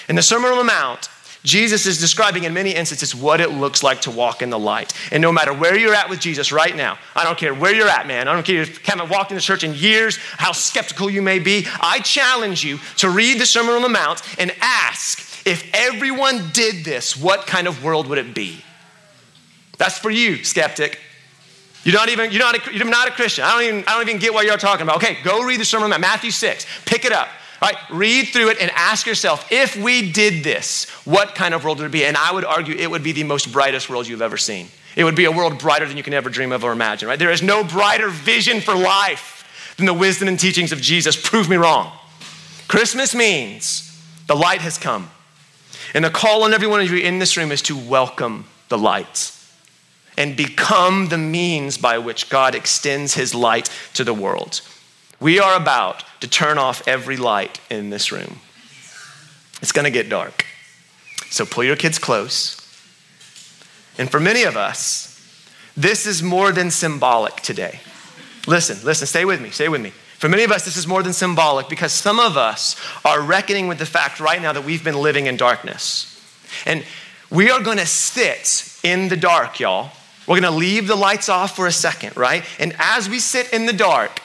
In 0.07 0.15
the 0.15 0.21
Sermon 0.21 0.51
on 0.51 0.57
the 0.57 0.63
Mount, 0.63 1.09
Jesus 1.43 1.85
is 1.85 1.99
describing 1.99 2.43
in 2.43 2.53
many 2.53 2.71
instances 2.71 3.15
what 3.15 3.39
it 3.39 3.51
looks 3.51 3.81
like 3.81 4.01
to 4.01 4.11
walk 4.11 4.41
in 4.41 4.49
the 4.49 4.59
light. 4.59 4.93
And 5.11 5.21
no 5.21 5.31
matter 5.31 5.53
where 5.53 5.77
you're 5.77 5.93
at 5.93 6.09
with 6.09 6.19
Jesus 6.19 6.51
right 6.51 6.75
now, 6.75 6.97
I 7.15 7.23
don't 7.23 7.37
care 7.37 7.53
where 7.53 7.73
you're 7.73 7.87
at, 7.87 8.07
man. 8.07 8.27
I 8.27 8.33
don't 8.33 8.45
care 8.45 8.61
if 8.61 8.79
you 8.79 8.83
haven't 8.85 9.09
walked 9.09 9.31
in 9.31 9.35
the 9.35 9.41
church 9.41 9.63
in 9.63 9.73
years, 9.73 10.17
how 10.17 10.51
skeptical 10.51 11.09
you 11.09 11.21
may 11.21 11.39
be. 11.39 11.65
I 11.79 11.99
challenge 11.99 12.63
you 12.63 12.79
to 12.97 13.09
read 13.09 13.39
the 13.39 13.45
Sermon 13.45 13.75
on 13.75 13.81
the 13.81 13.89
Mount 13.89 14.21
and 14.37 14.53
ask 14.61 15.47
if 15.47 15.69
everyone 15.73 16.49
did 16.51 16.83
this, 16.83 17.15
what 17.15 17.47
kind 17.47 17.67
of 17.67 17.83
world 17.83 18.07
would 18.07 18.17
it 18.17 18.33
be? 18.33 18.61
That's 19.79 19.97
for 19.97 20.11
you, 20.11 20.43
skeptic. 20.43 20.99
You're 21.83 21.95
not 21.95 22.09
even, 22.09 22.31
you're 22.31 22.41
not 22.41 22.67
a, 22.67 22.75
you're 22.75 22.85
not 22.85 23.07
a 23.07 23.11
Christian. 23.11 23.45
I 23.45 23.53
don't, 23.53 23.63
even, 23.63 23.83
I 23.87 23.97
don't 23.97 24.09
even 24.09 24.21
get 24.21 24.33
what 24.33 24.45
you're 24.45 24.57
talking 24.57 24.83
about. 24.83 24.97
Okay, 24.97 25.17
go 25.23 25.43
read 25.43 25.59
the 25.59 25.65
Sermon 25.65 25.91
on 25.91 26.01
Matthew 26.01 26.29
6. 26.29 26.65
Pick 26.85 27.05
it 27.05 27.13
up. 27.13 27.29
All 27.61 27.69
right, 27.69 27.77
read 27.89 28.27
through 28.27 28.49
it 28.49 28.57
and 28.61 28.69
ask 28.75 29.07
yourself 29.07 29.49
if 29.51 29.75
we 29.75 30.11
did 30.11 30.43
this, 30.43 30.89
what 31.05 31.35
kind 31.35 31.53
of 31.53 31.63
world 31.63 31.79
would 31.79 31.87
it 31.87 31.91
be? 31.91 32.05
And 32.05 32.15
I 32.15 32.31
would 32.33 32.45
argue 32.45 32.75
it 32.75 32.91
would 32.91 33.03
be 33.03 33.13
the 33.13 33.23
most 33.23 33.51
brightest 33.51 33.89
world 33.89 34.07
you've 34.07 34.21
ever 34.21 34.37
seen. 34.37 34.67
It 34.95 35.05
would 35.05 35.15
be 35.15 35.25
a 35.25 35.31
world 35.31 35.57
brighter 35.57 35.87
than 35.87 35.95
you 35.95 36.03
can 36.03 36.13
ever 36.13 36.29
dream 36.29 36.51
of 36.51 36.63
or 36.63 36.73
imagine, 36.73 37.07
right? 37.07 37.19
There 37.19 37.31
is 37.31 37.41
no 37.41 37.63
brighter 37.63 38.09
vision 38.09 38.59
for 38.59 38.75
life 38.75 39.73
than 39.77 39.85
the 39.85 39.93
wisdom 39.93 40.27
and 40.27 40.37
teachings 40.39 40.73
of 40.73 40.81
Jesus. 40.81 41.15
Prove 41.21 41.49
me 41.49 41.55
wrong. 41.55 41.91
Christmas 42.67 43.15
means 43.15 43.85
the 44.27 44.35
light 44.35 44.61
has 44.61 44.77
come. 44.77 45.09
And 45.93 46.03
the 46.03 46.09
call 46.09 46.43
on 46.43 46.53
every 46.53 46.67
one 46.67 46.81
of 46.81 46.91
you 46.91 46.97
in 46.97 47.19
this 47.19 47.37
room 47.37 47.51
is 47.51 47.61
to 47.63 47.77
welcome 47.77 48.45
the 48.67 48.77
light 48.77 49.38
and 50.19 50.35
become 50.35 51.07
the 51.07 51.17
means 51.17 51.77
by 51.77 51.97
which 51.97 52.29
God 52.29 52.53
extends 52.53 53.13
his 53.15 53.33
light 53.33 53.69
to 53.93 54.03
the 54.03 54.13
world. 54.13 54.61
We 55.19 55.39
are 55.39 55.55
about 55.55 56.03
to 56.19 56.27
turn 56.27 56.57
off 56.57 56.85
every 56.87 57.15
light 57.15 57.59
in 57.71 57.89
this 57.89 58.11
room. 58.11 58.39
It's 59.61 59.71
going 59.71 59.85
to 59.85 59.91
get 59.91 60.09
dark. 60.09 60.45
So 61.29 61.45
pull 61.45 61.63
your 61.63 61.77
kids 61.77 61.97
close. 61.97 62.57
And 63.97 64.11
for 64.11 64.19
many 64.19 64.43
of 64.43 64.57
us, 64.57 65.05
this 65.75 66.05
is 66.05 66.21
more 66.21 66.51
than 66.51 66.69
symbolic 66.69 67.37
today. 67.37 67.79
Listen, 68.45 68.77
listen, 68.85 69.07
stay 69.07 69.23
with 69.23 69.41
me, 69.41 69.49
stay 69.49 69.69
with 69.69 69.81
me. 69.81 69.91
For 70.17 70.27
many 70.27 70.43
of 70.43 70.51
us, 70.51 70.65
this 70.65 70.75
is 70.75 70.85
more 70.85 71.01
than 71.01 71.13
symbolic 71.13 71.69
because 71.69 71.93
some 71.93 72.19
of 72.19 72.35
us 72.35 72.75
are 73.05 73.21
reckoning 73.21 73.69
with 73.69 73.79
the 73.79 73.85
fact 73.85 74.19
right 74.19 74.41
now 74.41 74.51
that 74.51 74.65
we've 74.65 74.83
been 74.83 74.99
living 74.99 75.27
in 75.27 75.37
darkness. 75.37 76.21
And 76.65 76.83
we 77.29 77.49
are 77.51 77.61
going 77.61 77.77
to 77.77 77.85
sit 77.85 78.77
in 78.83 79.07
the 79.07 79.15
dark, 79.15 79.61
y'all, 79.61 79.91
we're 80.29 80.43
to 80.43 80.51
leave 80.51 80.87
the 80.87 80.95
lights 80.95 81.27
off 81.27 81.55
for 81.55 81.65
a 81.65 81.71
second, 81.71 82.15
right? 82.15 82.43
And 82.59 82.75
as 82.77 83.09
we 83.09 83.19
sit 83.19 83.51
in 83.51 83.65
the 83.65 83.73
dark, 83.73 84.21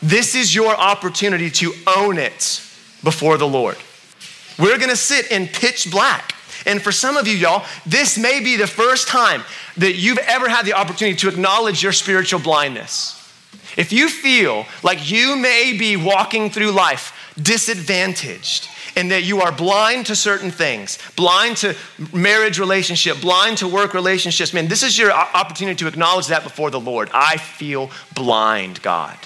this 0.00 0.36
is 0.36 0.54
your 0.54 0.74
opportunity 0.74 1.50
to 1.50 1.74
own 1.86 2.16
it 2.16 2.62
before 3.02 3.36
the 3.36 3.46
Lord. 3.46 3.76
We're 4.58 4.78
to 4.90 4.96
sit 4.96 5.32
in 5.32 5.48
pitch 5.48 5.90
black. 5.90 6.34
And 6.64 6.80
for 6.80 6.92
some 6.92 7.16
of 7.16 7.26
you, 7.26 7.34
y'all, 7.34 7.66
this 7.84 8.16
may 8.16 8.38
be 8.38 8.56
the 8.56 8.68
first 8.68 9.08
time 9.08 9.42
that 9.78 9.94
you've 9.94 10.18
ever 10.18 10.48
had 10.48 10.64
the 10.64 10.74
opportunity 10.74 11.16
to 11.18 11.28
acknowledge 11.28 11.82
your 11.82 11.92
spiritual 11.92 12.38
blindness. 12.38 13.18
If 13.76 13.92
you 13.92 14.08
feel 14.08 14.64
like 14.84 15.10
you 15.10 15.34
may 15.34 15.76
be 15.76 15.96
walking 15.96 16.50
through 16.50 16.70
life 16.70 17.34
disadvantaged 17.40 18.68
and 18.96 19.10
that 19.10 19.24
you 19.24 19.40
are 19.40 19.52
blind 19.52 20.06
to 20.06 20.16
certain 20.16 20.50
things, 20.50 20.98
blind 21.16 21.56
to 21.58 21.74
marriage 22.12 22.58
relationship, 22.58 23.20
blind 23.20 23.58
to 23.58 23.68
work 23.68 23.94
relationships, 23.94 24.52
man, 24.52 24.68
this 24.68 24.82
is 24.82 24.98
your 24.98 25.12
opportunity 25.12 25.76
to 25.76 25.86
acknowledge 25.86 26.28
that 26.28 26.42
before 26.42 26.70
the 26.70 26.80
Lord. 26.80 27.10
I 27.12 27.36
feel 27.36 27.90
blind, 28.14 28.82
God. 28.82 29.16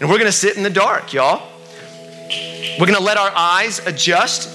And 0.00 0.08
we're 0.08 0.18
gonna 0.18 0.32
sit 0.32 0.56
in 0.56 0.62
the 0.62 0.70
dark, 0.70 1.12
y'all. 1.12 1.46
We're 2.78 2.86
gonna 2.86 3.00
let 3.00 3.16
our 3.16 3.32
eyes 3.34 3.84
adjust 3.86 4.48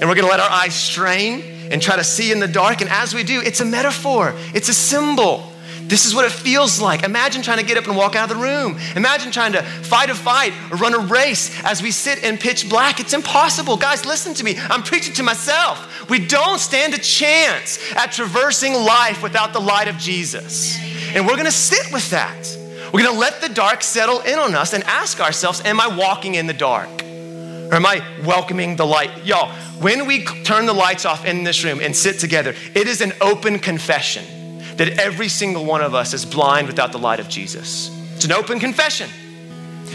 and 0.00 0.08
we're 0.08 0.14
gonna 0.14 0.28
let 0.28 0.40
our 0.40 0.50
eyes 0.50 0.74
strain 0.74 1.70
and 1.70 1.80
try 1.80 1.96
to 1.96 2.04
see 2.04 2.32
in 2.32 2.38
the 2.38 2.48
dark. 2.48 2.80
And 2.80 2.90
as 2.90 3.14
we 3.14 3.24
do, 3.24 3.40
it's 3.40 3.60
a 3.60 3.64
metaphor, 3.64 4.34
it's 4.54 4.68
a 4.68 4.74
symbol. 4.74 5.51
This 5.88 6.06
is 6.06 6.14
what 6.14 6.24
it 6.24 6.32
feels 6.32 6.80
like. 6.80 7.02
Imagine 7.02 7.42
trying 7.42 7.58
to 7.58 7.64
get 7.64 7.76
up 7.76 7.86
and 7.86 7.96
walk 7.96 8.16
out 8.16 8.30
of 8.30 8.36
the 8.36 8.42
room. 8.42 8.78
Imagine 8.96 9.30
trying 9.30 9.52
to 9.52 9.62
fight 9.62 10.10
a 10.10 10.14
fight 10.14 10.52
or 10.70 10.76
run 10.76 10.94
a 10.94 10.98
race 10.98 11.50
as 11.64 11.82
we 11.82 11.90
sit 11.90 12.22
in 12.24 12.38
pitch 12.38 12.68
black. 12.68 13.00
It's 13.00 13.12
impossible. 13.12 13.76
Guys, 13.76 14.06
listen 14.06 14.34
to 14.34 14.44
me. 14.44 14.56
I'm 14.58 14.82
preaching 14.82 15.14
to 15.14 15.22
myself. 15.22 16.08
We 16.08 16.24
don't 16.26 16.58
stand 16.58 16.94
a 16.94 16.98
chance 16.98 17.78
at 17.94 18.12
traversing 18.12 18.74
life 18.74 19.22
without 19.22 19.52
the 19.52 19.60
light 19.60 19.88
of 19.88 19.98
Jesus. 19.98 20.78
And 21.14 21.26
we're 21.26 21.34
going 21.34 21.46
to 21.46 21.52
sit 21.52 21.92
with 21.92 22.08
that. 22.10 22.58
We're 22.92 23.02
going 23.02 23.14
to 23.14 23.20
let 23.20 23.40
the 23.40 23.48
dark 23.48 23.82
settle 23.82 24.20
in 24.20 24.38
on 24.38 24.54
us 24.54 24.72
and 24.72 24.84
ask 24.84 25.20
ourselves 25.20 25.62
Am 25.64 25.80
I 25.80 25.88
walking 25.96 26.34
in 26.36 26.46
the 26.46 26.54
dark? 26.54 26.88
Or 26.90 27.74
am 27.74 27.86
I 27.86 28.02
welcoming 28.24 28.76
the 28.76 28.86
light? 28.86 29.24
Y'all, 29.24 29.50
when 29.80 30.06
we 30.06 30.24
turn 30.24 30.66
the 30.66 30.74
lights 30.74 31.06
off 31.06 31.24
in 31.24 31.42
this 31.44 31.64
room 31.64 31.80
and 31.80 31.96
sit 31.96 32.18
together, 32.18 32.54
it 32.74 32.86
is 32.86 33.00
an 33.00 33.12
open 33.20 33.58
confession 33.58 34.41
that 34.76 34.98
every 34.98 35.28
single 35.28 35.64
one 35.64 35.82
of 35.82 35.94
us 35.94 36.14
is 36.14 36.24
blind 36.24 36.66
without 36.66 36.92
the 36.92 36.98
light 36.98 37.20
of 37.20 37.28
Jesus. 37.28 37.90
It's 38.16 38.24
an 38.24 38.32
open 38.32 38.58
confession. 38.58 39.08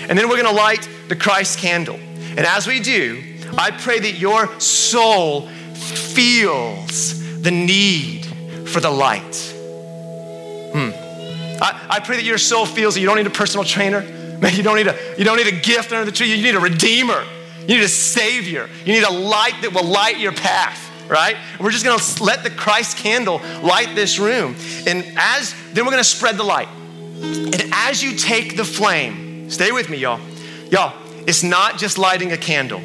And 0.10 0.18
then 0.18 0.30
we're 0.30 0.42
gonna 0.42 0.56
light 0.56 0.88
the 1.08 1.16
Christ 1.16 1.60
candle. 1.60 1.96
And 1.96 2.40
as 2.42 2.68
we 2.68 2.80
do, 2.80 3.24
I 3.58 3.72
pray 3.72 4.00
that 4.00 4.20
your 4.20 4.60
soul 4.60 5.48
feels 5.48 7.42
the 7.42 7.52
need 7.52 8.26
for 8.68 8.80
the 8.80 8.90
light. 8.90 9.54
Hmm. 10.74 10.92
I, 11.60 11.88
I 11.90 12.00
pray 12.00 12.18
that 12.18 12.26
your 12.26 12.38
soul 12.38 12.66
feels 12.66 12.94
that 12.94 13.02
you 13.02 13.08
don't 13.08 13.18
need 13.18 13.28
a 13.28 13.32
personal 13.32 13.63
trainer. 13.63 14.02
Man, 14.40 14.54
you 14.54 14.62
don't 14.62 14.76
need 14.76 14.88
a, 14.88 14.96
you 15.18 15.26
don't 15.26 15.38
need 15.38 15.48
a 15.48 15.60
gift 15.60 15.92
under 15.92 16.06
the 16.06 16.12
tree. 16.12 16.32
You 16.32 16.44
need 16.44 16.56
a 16.56 16.60
redeemer. 16.60 17.24
You 17.62 17.76
need 17.76 17.84
a 17.84 17.90
savior. 17.90 18.70
You 18.86 18.94
need 18.94 19.04
a 19.04 19.12
light 19.12 19.56
that 19.63 19.74
will 19.74 19.86
light 19.86 20.20
your 20.20 20.34
path 20.34 20.87
right? 21.08 21.38
We're 21.60 21.72
just 21.72 21.86
gonna 21.86 22.02
let 22.24 22.43
the 22.43 22.50
Christ 22.50 22.98
candle 22.98 23.41
light 23.62 23.96
this 23.96 24.20
room. 24.20 24.56
And 24.86 25.06
as, 25.17 25.56
then 25.74 25.86
we're 25.86 25.91
gonna 25.91 26.04
spread 26.04 26.38
the 26.38 26.43
light. 26.43 26.67
And 27.22 27.72
as 27.74 28.04
you 28.04 28.15
take 28.15 28.58
the 28.58 28.65
flame, 28.65 29.50
stay 29.50 29.72
with 29.72 29.89
me, 29.89 29.98
y'all. 29.98 30.20
Y'all, 30.72 30.93
it's 31.26 31.43
not 31.43 31.78
just 31.78 31.98
lighting 31.98 32.32
a 32.32 32.38
candle, 32.38 32.82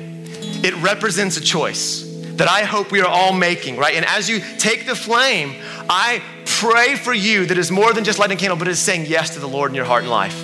it 0.64 0.74
represents 0.76 1.37
a 1.37 1.40
choice 1.40 2.08
that 2.37 2.48
I 2.48 2.62
hope 2.64 2.90
we 2.90 3.00
are 3.00 3.06
all 3.06 3.32
making, 3.32 3.76
right? 3.76 3.94
And 3.94 4.06
as 4.06 4.28
you 4.28 4.40
take 4.58 4.87
the 4.87 4.94
flame, 4.94 5.54
I 5.88 6.22
pray 6.46 6.96
for 6.96 7.12
you 7.12 7.46
that 7.46 7.58
is 7.58 7.70
more 7.70 7.92
than 7.92 8.04
just 8.04 8.18
lighting 8.18 8.37
a 8.37 8.40
candle, 8.40 8.58
but 8.58 8.68
is 8.68 8.78
saying 8.78 9.06
yes 9.06 9.35
to 9.35 9.40
the 9.40 9.46
Lord 9.46 9.70
in 9.70 9.74
your 9.74 9.85
heart 9.85 10.02
and 10.02 10.11
life. 10.11 10.40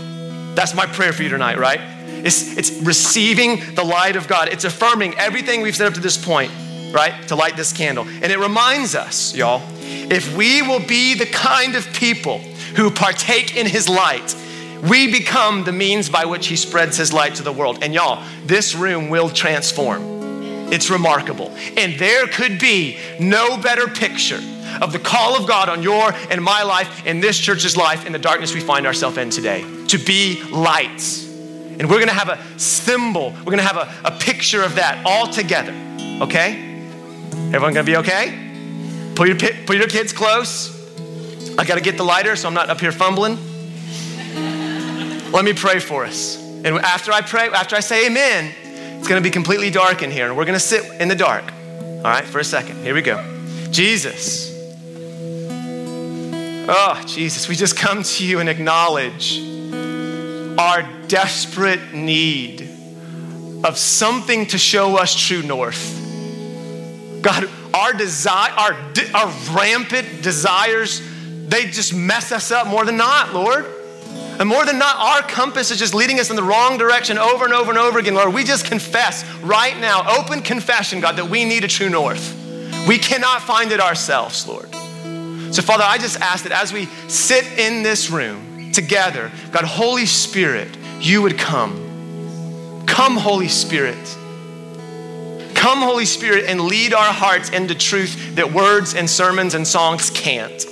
That's 0.55 0.75
my 0.75 0.87
prayer 0.87 1.13
for 1.13 1.23
you 1.23 1.29
tonight, 1.29 1.59
right? 1.59 1.81
It's, 2.07 2.57
it's 2.57 2.73
receiving 2.83 3.75
the 3.75 3.85
light 3.85 4.17
of 4.17 4.29
God. 4.29 4.49
It's 4.49 4.65
affirming 4.65 5.17
everything 5.19 5.63
we've 5.63 5.77
said 5.77 5.87
up 5.87 5.95
to 5.95 6.01
this 6.01 6.23
point 6.23 6.53
right? 6.93 7.27
To 7.29 7.37
light 7.37 7.57
this 7.57 7.73
candle. 7.73 8.07
And 8.09 8.33
it 8.33 8.39
reminds 8.39 8.95
us, 8.95 9.35
y'all, 9.35 9.63
if 9.81 10.35
we 10.37 10.63
will 10.63 10.81
be 10.81 11.15
the 11.15 11.27
kind 11.27 11.75
of 11.75 11.87
people 11.93 12.39
who 12.77 12.91
partake 12.91 13.57
in 13.57 13.67
his 13.67 13.89
light, 13.89 14.35
we 14.83 15.11
become 15.11 15.65
the 15.65 15.73
means 15.73 16.09
by 16.09 16.25
which 16.25 16.47
he 16.47 16.57
spreads 16.57 16.97
his 16.97 17.13
light 17.13 17.35
to 17.37 17.43
the 17.43 17.53
world. 17.53 17.79
And 17.83 17.93
y'all, 17.93 18.25
this 18.47 18.75
room 18.75 19.09
will 19.09 19.29
transform. 19.29 20.19
It's 20.73 20.91
remarkable. 20.91 21.51
And 21.77 21.99
there 21.99 22.27
could 22.27 22.59
be 22.59 22.99
no 23.19 23.57
better 23.61 23.89
picture 23.89 24.41
of 24.83 24.93
the 24.93 24.99
call 24.99 25.37
of 25.37 25.49
God 25.49 25.69
on 25.69 25.83
your 25.83 26.13
and 26.31 26.43
my 26.43 26.63
life 26.63 27.03
and 27.07 27.23
this 27.23 27.39
church's 27.39 27.77
life 27.77 28.07
in 28.07 28.13
the 28.13 28.19
darkness 28.19 28.55
we 28.55 28.61
find 28.61 28.87
ourselves 28.87 29.17
in 29.17 29.31
today 29.31 29.65
to 29.89 29.99
be 29.99 30.43
lights. 30.45 31.27
And 31.27 31.89
we're 31.89 32.01
gonna 32.01 32.13
have 32.13 32.29
a 32.29 32.59
symbol, 32.59 33.31
we're 33.45 33.51
gonna 33.51 33.63
have 33.63 33.77
a, 33.77 34.09
a 34.09 34.19
picture 34.19 34.63
of 34.63 34.75
that 34.77 35.03
all 35.07 35.27
together, 35.29 35.75
okay? 36.23 36.68
Everyone 37.49 37.73
gonna 37.73 37.85
be 37.85 37.97
okay? 37.97 38.39
Pull 39.15 39.27
your, 39.27 39.37
pull 39.37 39.77
your 39.77 39.89
kids 39.89 40.13
close. 40.13 40.77
I 41.59 41.65
gotta 41.65 41.81
get 41.81 41.97
the 41.97 42.05
lighter 42.05 42.37
so 42.37 42.47
I'm 42.47 42.55
not 42.55 42.69
up 42.69 42.79
here 42.79 42.93
fumbling. 42.93 43.39
Let 45.33 45.45
me 45.45 45.55
pray 45.55 45.81
for 45.81 46.05
us. 46.05 46.37
And 46.37 46.79
after 46.79 47.11
I 47.11 47.23
pray, 47.23 47.49
after 47.49 47.75
I 47.75 47.81
say 47.81 48.07
amen, 48.07 48.53
it's 48.99 49.09
gonna 49.09 49.23
be 49.23 49.31
completely 49.31 49.71
dark 49.71 50.03
in 50.03 50.11
here 50.11 50.27
and 50.27 50.37
we're 50.37 50.45
gonna 50.45 50.61
sit 50.61 51.01
in 51.01 51.09
the 51.09 51.17
dark. 51.17 51.45
All 51.81 52.03
right, 52.03 52.25
for 52.25 52.39
a 52.39 52.45
second. 52.45 52.83
Here 52.83 52.95
we 52.95 53.03
go. 53.03 53.25
Jesus. 53.71 54.55
Oh, 56.71 57.03
Jesus, 57.07 57.49
we 57.49 57.55
just 57.57 57.77
come 57.77 58.03
to 58.03 58.27
you 58.27 58.41
and 58.41 58.49
acknowledge 58.49 59.41
our 60.59 60.87
desperate 61.09 61.95
need 61.95 62.61
of 63.65 63.79
something 63.79 64.47
to 64.49 64.59
show 64.59 64.99
us 64.99 65.15
true 65.15 65.43
north. 65.43 65.98
God, 67.29 67.47
our 67.75 67.93
desire, 67.93 68.51
our, 68.53 68.73
our 69.15 69.29
rampant 69.55 70.23
desires, 70.23 71.03
they 71.47 71.67
just 71.67 71.93
mess 71.93 72.33
us 72.33 72.51
up 72.51 72.67
more 72.67 72.87
than 72.87 72.97
not, 72.97 73.35
Lord. 73.35 73.67
And 74.41 74.49
more 74.49 74.65
than 74.65 74.79
not, 74.79 74.97
our 74.97 75.29
compass 75.29 75.71
is 75.71 75.79
just 75.79 75.93
leading 75.93 76.21
us 76.21 76.31
in 76.31 76.37
the 76.37 76.43
wrong 76.43 76.79
direction 76.79 77.19
over 77.19 77.45
and 77.45 77.53
over 77.53 77.69
and 77.69 77.79
over 77.79 77.99
again, 77.99 78.15
Lord. 78.15 78.33
We 78.33 78.45
just 78.45 78.65
confess 78.65 79.31
right 79.43 79.79
now, 79.79 80.19
open 80.19 80.41
confession, 80.41 81.01
God, 81.01 81.17
that 81.17 81.29
we 81.29 81.45
need 81.45 81.65
a 81.65 81.69
true 81.69 81.91
north. 81.91 82.35
We 82.89 82.97
cannot 82.97 83.43
find 83.43 83.73
it 83.73 83.81
ourselves, 83.81 84.49
Lord. 84.49 84.75
So, 85.55 85.61
Father, 85.61 85.85
I 85.85 85.99
just 85.99 86.19
ask 86.23 86.45
that 86.45 86.53
as 86.53 86.73
we 86.73 86.87
sit 87.09 87.45
in 87.59 87.83
this 87.83 88.09
room 88.09 88.73
together, 88.73 89.31
God, 89.51 89.67
Holy 89.67 90.07
Spirit, 90.07 90.75
you 90.99 91.21
would 91.21 91.37
come. 91.37 92.85
Come, 92.87 93.19
Holy 93.19 93.49
Spirit. 93.49 93.99
Come, 95.59 95.81
Holy 95.81 96.05
Spirit, 96.05 96.45
and 96.47 96.61
lead 96.61 96.95
our 96.95 97.13
hearts 97.13 97.51
into 97.51 97.75
truth 97.75 98.37
that 98.37 98.53
words 98.53 98.95
and 98.95 99.11
sermons 99.11 99.55
and 99.55 99.67
songs 99.67 100.09
can't. 100.09 100.65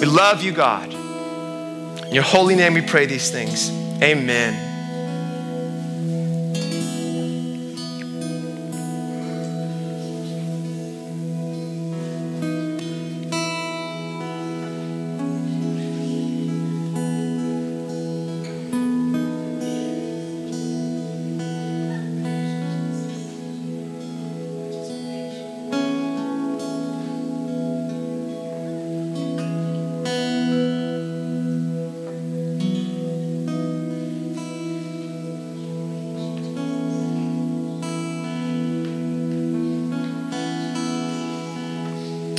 We 0.00 0.06
love 0.06 0.42
you, 0.42 0.50
God. 0.50 0.92
In 0.92 2.14
your 2.14 2.24
holy 2.24 2.56
name 2.56 2.74
we 2.74 2.80
pray 2.80 3.06
these 3.06 3.30
things. 3.30 3.70
Amen. 4.02 4.67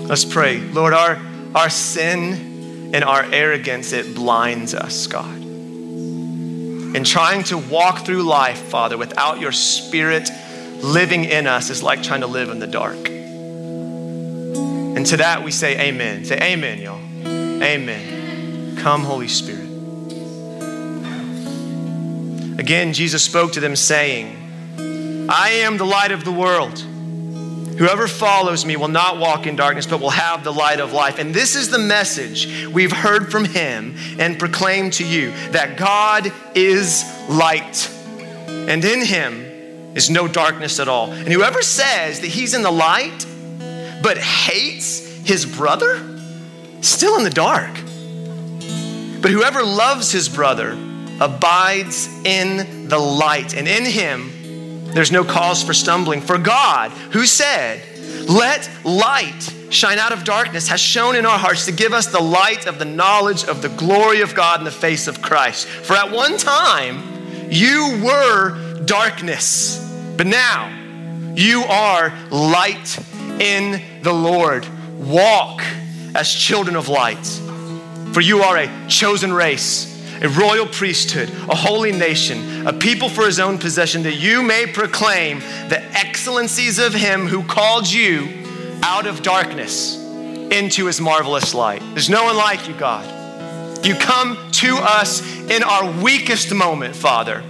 Let's 0.10 0.26
pray. 0.26 0.60
Lord, 0.60 0.94
our, 0.94 1.22
our 1.54 1.70
sin 1.70 2.96
and 2.96 3.04
our 3.04 3.24
arrogance, 3.26 3.94
it 3.94 4.16
blinds 4.16 4.74
us, 4.74 5.06
God. 5.06 5.36
And 5.36 7.06
trying 7.06 7.44
to 7.44 7.60
walk 7.60 8.08
through 8.08 8.24
life, 8.24 8.58
Father, 8.58 8.98
without 8.98 9.40
your 9.40 9.52
spirit 9.52 10.28
living 10.82 11.26
in 11.26 11.46
us 11.46 11.70
is 11.70 11.84
like 11.84 12.02
trying 12.02 12.22
to 12.22 12.28
live 12.28 12.50
in 12.50 12.58
the 12.58 12.66
dark. 12.66 13.08
And 14.98 15.06
to 15.06 15.18
that 15.18 15.44
we 15.44 15.52
say 15.52 15.80
amen. 15.90 16.26
Say 16.26 16.40
amen, 16.42 16.80
y'all. 16.80 17.00
Amen. 17.62 18.78
Come, 18.78 19.04
Holy 19.04 19.28
Spirit. 19.28 19.70
Again, 22.60 22.94
Jesus 22.94 23.24
spoke 23.24 23.54
to 23.54 23.60
them, 23.60 23.76
saying, 23.76 25.28
I 25.30 25.52
am 25.62 25.78
the 25.78 25.86
light 25.86 26.12
of 26.12 26.26
the 26.26 26.32
world. 26.32 26.84
Whoever 27.80 28.10
follows 28.10 28.66
me 28.66 28.76
will 28.76 28.90
not 28.90 29.20
walk 29.20 29.48
in 29.48 29.56
darkness, 29.56 29.88
but 29.88 30.02
will 30.02 30.10
have 30.10 30.44
the 30.44 30.52
light 30.52 30.82
of 30.82 30.92
life. 30.92 31.18
And 31.18 31.34
this 31.34 31.56
is 31.56 31.70
the 31.70 31.80
message 31.80 32.68
we've 32.68 32.92
heard 32.92 33.32
from 33.32 33.46
him 33.46 33.96
and 34.20 34.38
proclaimed 34.38 34.92
to 34.94 35.06
you 35.06 35.32
that 35.52 35.78
God 35.78 36.30
is 36.56 37.06
light, 37.30 37.90
and 38.50 38.84
in 38.84 39.06
him 39.06 39.96
is 39.96 40.10
no 40.10 40.28
darkness 40.28 40.82
at 40.82 40.90
all. 40.90 41.14
And 41.14 41.30
whoever 41.30 41.62
says 41.62 42.20
that 42.20 42.28
he's 42.28 42.54
in 42.54 42.64
the 42.64 42.72
light, 42.72 43.26
but 44.04 44.18
hates 44.18 45.00
his 45.26 45.46
brother, 45.46 46.06
still 46.82 47.16
in 47.16 47.24
the 47.24 47.30
dark. 47.30 47.74
But 49.22 49.32
whoever 49.32 49.64
loves 49.64 50.12
his 50.12 50.28
brother 50.28 50.78
abides 51.22 52.10
in 52.26 52.90
the 52.90 53.00
light, 53.00 53.56
and 53.56 53.70
in 53.70 53.86
him 53.86 54.34
There's 54.94 55.12
no 55.12 55.24
cause 55.24 55.64
for 55.64 55.74
stumbling. 55.74 56.22
For 56.22 56.38
God, 56.38 56.92
who 57.12 57.26
said, 57.26 57.82
Let 58.28 58.70
light 58.84 59.54
shine 59.70 60.00
out 60.00 60.12
of 60.12 60.24
darkness, 60.24 60.68
has 60.68 60.80
shone 60.80 61.16
in 61.16 61.26
our 61.26 61.38
hearts 61.38 61.66
to 61.66 61.72
give 61.72 61.94
us 61.94 62.08
the 62.08 62.22
light 62.22 62.66
of 62.66 62.80
the 62.80 62.86
knowledge 62.86 63.44
of 63.44 63.62
the 63.62 63.70
glory 63.70 64.22
of 64.22 64.34
God 64.36 64.60
in 64.60 64.66
the 64.66 64.72
face 64.72 65.08
of 65.08 65.22
Christ. 65.22 65.68
For 65.68 65.96
at 65.96 66.12
one 66.12 66.38
time, 66.38 67.50
you 67.52 68.02
were 68.04 68.84
darkness, 68.86 69.78
but 70.18 70.28
now 70.28 70.76
you 71.36 71.64
are 71.64 72.14
light 72.32 72.98
in 73.40 73.82
the 74.02 74.14
Lord. 74.14 74.68
Walk 74.98 75.62
as 76.16 76.34
children 76.34 76.76
of 76.76 76.90
light. 76.90 77.26
For 78.14 78.22
you 78.22 78.42
are 78.42 78.58
a 78.58 78.88
chosen 78.88 79.32
race 79.32 79.89
a 80.22 80.30
royal 80.30 80.66
priesthood, 80.66 81.30
a 81.50 81.56
holy 81.56 81.92
nation, 81.92 82.68
a 82.68 82.74
people 82.74 83.10
for 83.10 83.26
his 83.26 83.40
own 83.40 83.58
possession, 83.58 84.04
that 84.04 84.16
you 84.16 84.42
may 84.42 84.66
proclaim 84.68 85.40
the 85.70 85.82
excellencies 85.94 86.80
of 86.80 86.94
him 86.94 87.28
who 87.28 87.44
called 87.44 87.90
you 87.90 88.28
out 88.84 89.08
of 89.08 89.22
darkness 89.22 89.98
into 90.52 90.86
his 90.86 91.00
marvelous 91.00 91.54
light. 91.54 91.82
There's 91.94 92.10
no 92.10 92.24
one 92.24 92.36
like 92.36 92.68
you, 92.68 92.74
God. 92.74 93.86
You 93.86 93.96
come 93.96 94.52
to 94.52 94.76
us 94.78 95.22
in 95.50 95.64
our 95.64 96.02
weakest 96.02 96.54
moment, 96.54 96.96
Father. 96.96 97.44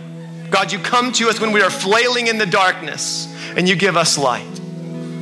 God, 0.49 0.71
you 0.71 0.79
come 0.79 1.11
to 1.13 1.29
us 1.29 1.39
when 1.39 1.51
we 1.51 1.61
are 1.61 1.69
flailing 1.69 2.27
in 2.27 2.37
the 2.37 2.45
darkness 2.45 3.27
and 3.55 3.67
you 3.67 3.75
give 3.75 3.97
us 3.97 4.17
light. 4.17 4.47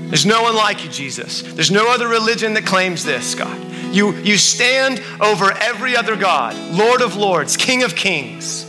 There's 0.09 0.25
no 0.25 0.43
one 0.43 0.55
like 0.55 0.83
you, 0.83 0.89
Jesus. 0.89 1.41
There's 1.41 1.71
no 1.71 1.93
other 1.93 2.07
religion 2.07 2.53
that 2.53 2.65
claims 2.65 3.03
this, 3.03 3.35
God. 3.35 3.66
You, 3.93 4.13
you 4.13 4.37
stand 4.37 5.01
over 5.19 5.51
every 5.51 5.95
other 5.95 6.15
God, 6.15 6.55
Lord 6.71 7.01
of 7.01 7.15
lords, 7.15 7.57
King 7.57 7.83
of 7.83 7.95
kings. 7.95 8.63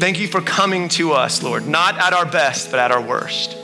Thank 0.00 0.18
you 0.18 0.28
for 0.28 0.40
coming 0.40 0.88
to 0.90 1.12
us, 1.12 1.42
Lord, 1.42 1.66
not 1.66 1.96
at 1.98 2.12
our 2.12 2.26
best, 2.26 2.70
but 2.70 2.78
at 2.80 2.90
our 2.92 3.00
worst. 3.00 3.56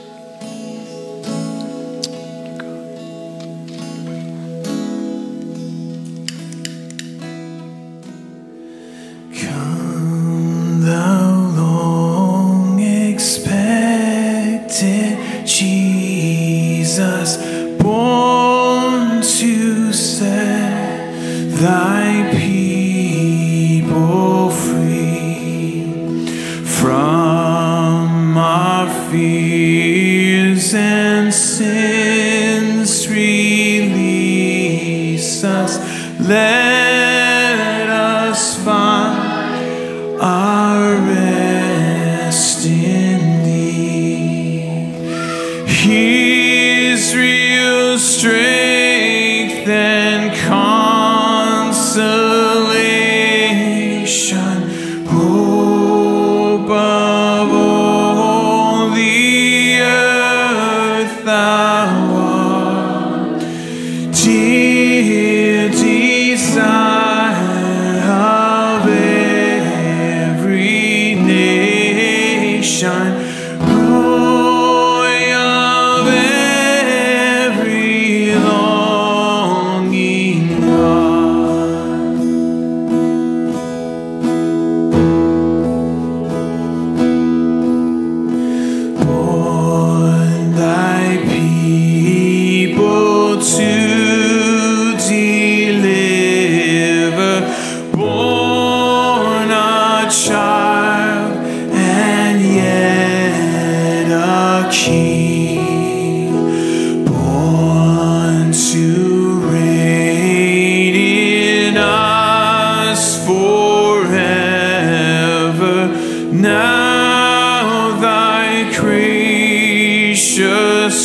Gracious 118.81 120.17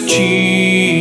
kingdom 0.08 0.95